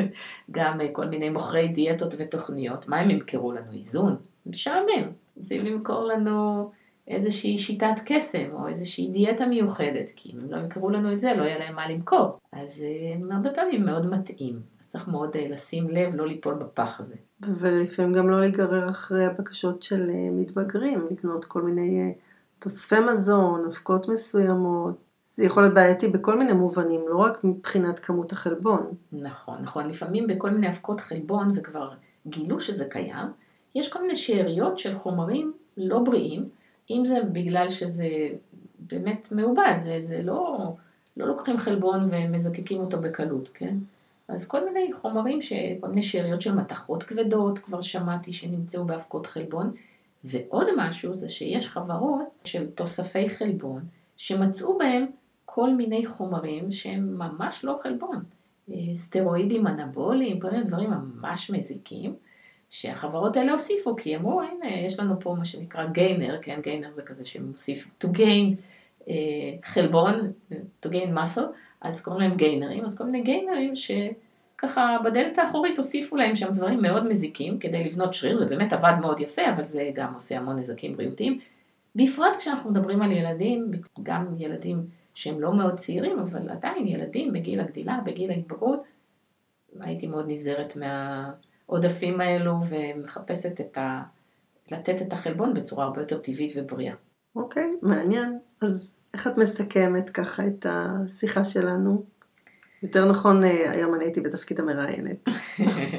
גם 0.50 0.78
כל 0.92 1.06
מיני 1.06 1.30
מוכרי 1.30 1.68
דיאטות 1.68 2.14
ותוכניות, 2.18 2.88
מה 2.88 2.98
הם 3.00 3.10
ימכרו 3.10 3.52
לנו? 3.52 3.72
איזון? 3.72 4.16
משעמם. 4.46 5.12
רוצים 5.36 5.64
למכור 5.64 6.04
לנו 6.04 6.70
איזושהי 7.08 7.58
שיטת 7.58 8.00
קסם, 8.04 8.48
או 8.52 8.68
איזושהי 8.68 9.08
דיאטה 9.08 9.46
מיוחדת, 9.46 10.10
כי 10.16 10.32
אם 10.32 10.40
הם 10.40 10.50
לא 10.50 10.56
ימכרו 10.56 10.90
לנו 10.90 11.12
את 11.12 11.20
זה, 11.20 11.34
לא 11.34 11.42
יהיה 11.42 11.58
להם 11.58 11.76
מה 11.76 11.88
למכור. 11.88 12.38
אז 12.52 12.82
אה, 12.82 13.14
הם 13.14 13.32
הרבה 13.32 13.50
פעמים 13.50 13.84
מאוד 13.84 14.06
מטעים. 14.06 14.60
צריך 14.90 15.08
מאוד 15.08 15.36
אה, 15.36 15.48
לשים 15.48 15.88
לב, 15.88 16.14
לא 16.14 16.26
ליפול 16.26 16.54
בפח 16.54 17.00
הזה. 17.00 17.14
ולפעמים 17.42 18.12
גם 18.12 18.30
לא 18.30 18.40
להיגרר 18.40 18.90
אחרי 18.90 19.26
הבקשות 19.26 19.82
של 19.82 20.10
אה, 20.10 20.28
מתבגרים, 20.32 21.06
לקנות 21.10 21.44
כל 21.44 21.62
מיני 21.62 22.14
תוספי 22.58 23.00
מזון, 23.00 23.64
אבקות 23.64 24.08
מסוימות. 24.08 24.96
זה 25.36 25.44
יכול 25.44 25.62
להיות 25.62 25.74
בעייתי 25.74 26.08
בכל 26.08 26.38
מיני 26.38 26.52
מובנים, 26.52 27.00
לא 27.08 27.16
רק 27.16 27.44
מבחינת 27.44 27.98
כמות 27.98 28.32
החלבון. 28.32 28.86
נכון, 29.12 29.58
נכון. 29.62 29.88
לפעמים 29.88 30.26
בכל 30.26 30.50
מיני 30.50 30.68
אבקות 30.68 31.00
חלבון, 31.00 31.52
וכבר 31.54 31.90
גילו 32.26 32.60
שזה 32.60 32.84
קיים, 32.84 33.26
יש 33.74 33.92
כל 33.92 34.02
מיני 34.02 34.16
שאריות 34.16 34.78
של 34.78 34.98
חומרים 34.98 35.52
לא 35.76 35.98
בריאים, 35.98 36.48
אם 36.90 37.02
זה 37.06 37.18
בגלל 37.32 37.68
שזה 37.68 38.08
באמת 38.78 39.28
מעובד, 39.32 39.74
זה, 39.78 39.98
זה 40.00 40.22
לא, 40.22 40.72
לא 41.16 41.26
לוקחים 41.26 41.58
חלבון 41.58 42.08
ומזקקים 42.12 42.80
אותו 42.80 43.00
בקלות, 43.00 43.48
כן? 43.54 43.74
אז 44.30 44.46
כל 44.46 44.64
מיני 44.64 44.92
חומרים, 44.92 45.42
ש... 45.42 45.52
כל 45.80 45.88
מיני 45.88 46.02
שאריות 46.02 46.42
של 46.42 46.54
מתכות 46.54 47.02
כבדות, 47.02 47.58
כבר 47.58 47.80
שמעתי 47.80 48.32
שנמצאו 48.32 48.84
באבקות 48.84 49.26
חלבון. 49.26 49.72
ועוד 50.24 50.66
משהו 50.76 51.16
זה 51.16 51.28
שיש 51.28 51.68
חברות 51.68 52.26
של 52.44 52.70
תוספי 52.70 53.28
חלבון, 53.28 53.82
שמצאו 54.16 54.78
בהם 54.78 55.06
כל 55.44 55.70
מיני 55.70 56.06
חומרים 56.06 56.72
שהם 56.72 57.18
ממש 57.18 57.64
לא 57.64 57.78
חלבון. 57.82 58.24
אה, 58.70 58.76
סטרואידים 58.94 59.66
אנבוליים, 59.66 60.40
כל 60.40 60.50
מיני 60.50 60.64
דברים 60.64 60.90
ממש 60.90 61.50
מזיקים, 61.50 62.14
שהחברות 62.70 63.36
האלה 63.36 63.52
הוסיפו, 63.52 63.96
כי 63.96 64.16
אמרו, 64.16 64.42
הנה, 64.42 64.80
יש 64.86 65.00
לנו 65.00 65.20
פה 65.20 65.34
מה 65.38 65.44
שנקרא 65.44 65.86
גיינר, 65.86 66.38
כן, 66.42 66.60
גיינר 66.62 66.90
זה 66.90 67.02
כזה 67.02 67.24
שמוסיף 67.24 67.90
to 68.04 68.06
gain 68.06 68.54
אה, 69.08 69.14
חלבון, 69.64 70.32
to 70.52 70.88
gain 70.88 71.18
muscle, 71.18 71.40
אז 71.80 72.00
קוראים 72.00 72.22
להם 72.22 72.36
גיינרים, 72.36 72.84
אז 72.84 72.98
כל 72.98 73.04
מיני 73.04 73.22
גיינרים 73.22 73.72
שככה 73.76 74.96
בדלת 75.04 75.38
האחורית 75.38 75.78
הוסיפו 75.78 76.16
להם 76.16 76.36
שם 76.36 76.52
דברים 76.52 76.82
מאוד 76.82 77.08
מזיקים 77.08 77.58
כדי 77.58 77.84
לבנות 77.84 78.14
שריר, 78.14 78.36
זה 78.36 78.46
באמת 78.46 78.72
עבד 78.72 78.92
מאוד 79.00 79.20
יפה, 79.20 79.42
אבל 79.54 79.62
זה 79.62 79.90
גם 79.94 80.14
עושה 80.14 80.38
המון 80.38 80.58
נזקים 80.58 80.96
בריאותיים. 80.96 81.38
בפרט 81.94 82.36
כשאנחנו 82.36 82.70
מדברים 82.70 83.02
על 83.02 83.12
ילדים, 83.12 83.70
גם 84.02 84.26
ילדים 84.38 84.86
שהם 85.14 85.40
לא 85.40 85.54
מאוד 85.54 85.74
צעירים, 85.74 86.18
אבל 86.18 86.50
עדיין 86.50 86.86
ילדים 86.86 87.32
בגיל 87.32 87.60
הגדילה, 87.60 87.98
בגיל 88.04 88.30
ההתבגרות, 88.30 88.82
הייתי 89.80 90.06
מאוד 90.06 90.32
נזהרת 90.32 90.76
מהעודפים 90.76 92.20
האלו 92.20 92.54
ומחפשת 92.68 93.60
את 93.60 93.78
ה... 93.78 94.02
לתת 94.70 95.02
את 95.02 95.12
החלבון 95.12 95.54
בצורה 95.54 95.84
הרבה 95.84 96.00
יותר 96.00 96.18
טבעית 96.18 96.52
ובריאה. 96.56 96.94
אוקיי, 97.36 97.70
okay, 97.70 97.86
מעניין. 97.86 98.38
אז 98.60 98.96
איך 99.14 99.26
את 99.26 99.36
מסכמת 99.36 100.10
ככה 100.10 100.46
את 100.46 100.66
השיחה 100.68 101.44
שלנו? 101.44 102.04
יותר 102.82 103.04
נכון, 103.04 103.44
אה, 103.44 103.70
היום 103.70 103.94
אני 103.94 104.04
הייתי 104.04 104.20
בתפקיד 104.20 104.60
המראיינת. 104.60 105.28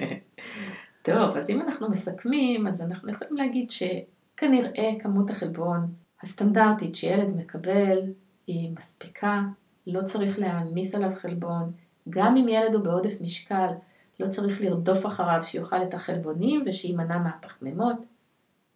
טוב, 1.06 1.38
אז 1.38 1.50
אם 1.50 1.62
אנחנו 1.62 1.89
מסכמים, 1.89 2.67
אז 2.67 2.82
אנחנו 2.82 3.12
יכולים 3.12 3.36
להגיד 3.36 3.71
שכנראה 3.71 4.91
כמות 5.00 5.30
החלבון 5.30 5.88
הסטנדרטית 6.21 6.95
שילד 6.95 7.36
מקבל 7.36 8.00
היא 8.47 8.71
מספיקה, 8.78 9.41
לא 9.88 10.04
צריך 10.04 10.39
להעמיס 10.39 10.95
עליו 10.95 11.12
חלבון. 11.21 11.71
גם 12.10 12.38
אם 12.38 12.47
ילד 12.47 12.74
הוא 12.76 12.84
בעודף 12.84 13.21
משקל, 13.21 13.69
לא 14.19 14.30
צריך 14.30 14.62
לרדוף 14.62 15.06
אחריו 15.06 15.39
שיאכל 15.43 15.84
את 15.84 15.93
החלבונים 15.93 16.63
ושימנע 16.65 17.17
מהפחמימות. 17.17 17.97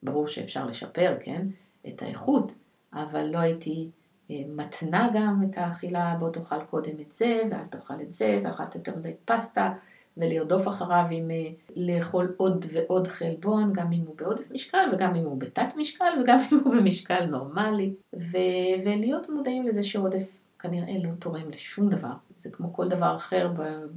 ברור 0.04 0.28
שאפשר 0.28 0.66
לשפר, 0.66 1.18
כן, 1.24 1.48
את 1.88 2.02
האיכות, 2.02 2.52
אבל 2.94 3.26
לא 3.26 3.38
הייתי 3.38 3.90
מתנה 4.30 5.10
גם 5.14 5.42
את 5.50 5.58
האכילה, 5.58 6.16
בוא 6.20 6.30
תאכל 6.30 6.64
קודם 6.64 7.00
את 7.08 7.14
זה, 7.14 7.42
ואל 7.52 7.66
תאכל 7.70 8.02
את 8.02 8.14
זה, 8.14 8.42
ואכלת 8.44 8.76
יותר 8.76 8.96
מדי 8.96 9.14
פסטה, 9.26 9.74
ולרדוף 10.18 10.68
אחריו 10.68 11.06
עם 11.12 11.32
אה, 11.32 11.50
לאכול 11.76 12.34
עוד 12.38 12.66
ועוד 12.74 13.08
חלבון, 13.08 13.74
גם 13.74 13.92
אם 13.92 14.02
הוא 14.06 14.16
בעודף 14.18 14.52
משקל, 14.52 14.90
וגם 14.94 15.16
אם 15.16 15.24
הוא 15.26 15.40
בתת 15.40 15.68
משקל, 15.78 16.20
וגם 16.22 16.40
אם 16.52 16.60
הוא 16.64 16.76
במשקל 16.76 17.26
נורמלי, 17.26 17.94
ו- 18.16 18.76
ולהיות 18.86 19.30
מודעים 19.30 19.68
לזה 19.68 19.84
שעודף 19.84 20.46
כנראה 20.60 20.94
לא 21.04 21.10
תורם 21.20 21.50
לשום 21.50 21.90
דבר. 21.90 22.14
זה 22.38 22.50
כמו 22.50 22.74
כל 22.74 22.90
דבר 22.90 23.16
אחר 23.16 23.52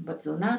בתזונה, 0.05 0.57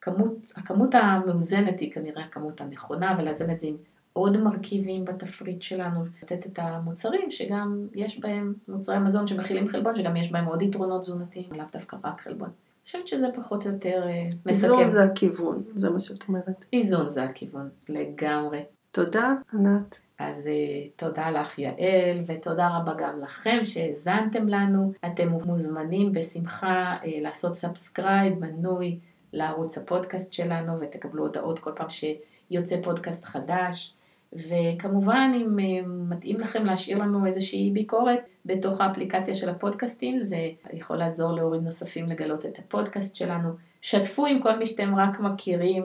כמות, 0.00 0.52
הכמות 0.56 0.94
המאוזנת 0.94 1.80
היא 1.80 1.92
כנראה 1.92 2.24
הכמות 2.24 2.60
הנכונה, 2.60 3.16
ולאזן 3.18 3.50
את 3.50 3.60
זה 3.60 3.66
עם 3.66 3.76
עוד 4.16 4.36
מרכיבים 4.36 5.04
בתפריט 5.04 5.62
שלנו, 5.62 6.04
לתת 6.22 6.46
את 6.46 6.58
המוצרים 6.58 7.30
שגם 7.30 7.86
יש 7.94 8.20
בהם, 8.20 8.54
מוצרי 8.68 8.98
מזון 8.98 9.26
שמכילים 9.26 9.68
חלבון, 9.68 9.96
שגם 9.96 10.16
יש 10.16 10.32
בהם 10.32 10.44
עוד 10.44 10.62
יתרונות 10.62 11.02
תזונתיים, 11.02 11.48
לאו 11.52 11.64
דווקא 11.72 11.96
רק 12.04 12.20
חלבון. 12.20 12.48
אני 12.48 12.84
חושבת 12.84 13.08
שזה 13.08 13.26
פחות 13.34 13.66
או 13.66 13.70
יותר 13.70 14.02
אה, 14.08 14.28
מסכם. 14.46 14.64
איזון 14.64 14.88
זה 14.88 15.04
הכיוון, 15.04 15.62
זה 15.74 15.90
מה 15.90 16.00
שאת 16.00 16.28
אומרת. 16.28 16.64
איזון 16.72 17.10
זה 17.10 17.22
הכיוון, 17.22 17.68
לגמרי. 17.88 18.62
תודה, 18.90 19.32
ענת. 19.52 20.00
אז 20.18 20.46
uh, 20.46 20.90
תודה 20.96 21.30
לך 21.30 21.58
יעל, 21.58 22.24
ותודה 22.26 22.68
רבה 22.68 22.94
גם 22.98 23.20
לכם 23.20 23.58
שהאזנתם 23.64 24.48
לנו. 24.48 24.92
אתם 25.06 25.28
מוזמנים 25.28 26.12
בשמחה 26.12 26.96
uh, 27.02 27.06
לעשות 27.20 27.54
subscribe, 27.54 28.38
מנוי 28.38 28.98
לערוץ 29.32 29.78
הפודקאסט 29.78 30.32
שלנו, 30.32 30.80
ותקבלו 30.80 31.22
הודעות 31.22 31.58
כל 31.58 31.72
פעם 31.76 31.88
שיוצא 31.90 32.82
פודקאסט 32.82 33.24
חדש. 33.24 33.95
וכמובן, 34.32 35.30
אם 35.34 35.58
אה, 35.58 35.86
מתאים 35.86 36.40
לכם 36.40 36.64
להשאיר 36.64 36.98
לנו 36.98 37.26
איזושהי 37.26 37.70
ביקורת 37.70 38.20
בתוך 38.46 38.80
האפליקציה 38.80 39.34
של 39.34 39.48
הפודקאסטים, 39.48 40.20
זה 40.20 40.36
יכול 40.72 40.96
לעזור 40.96 41.32
להורים 41.32 41.64
נוספים 41.64 42.08
לגלות 42.08 42.46
את 42.46 42.58
הפודקאסט 42.58 43.16
שלנו. 43.16 43.48
שתפו 43.82 44.26
עם 44.26 44.42
כל 44.42 44.58
מי 44.58 44.66
שאתם 44.66 44.94
רק 44.94 45.20
מכירים, 45.20 45.84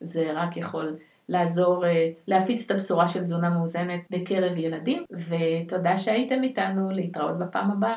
זה 0.00 0.32
רק 0.34 0.56
יכול 0.56 0.96
לעזור 1.28 1.86
אה, 1.86 2.10
להפיץ 2.26 2.64
את 2.64 2.70
הבשורה 2.70 3.08
של 3.08 3.24
תזונה 3.24 3.50
מאוזנת 3.50 4.00
בקרב 4.10 4.56
ילדים, 4.56 5.04
ותודה 5.12 5.96
שהייתם 5.96 6.42
איתנו, 6.42 6.90
להתראות 6.90 7.38
בפעם 7.38 7.70
הבאה. 7.70 7.96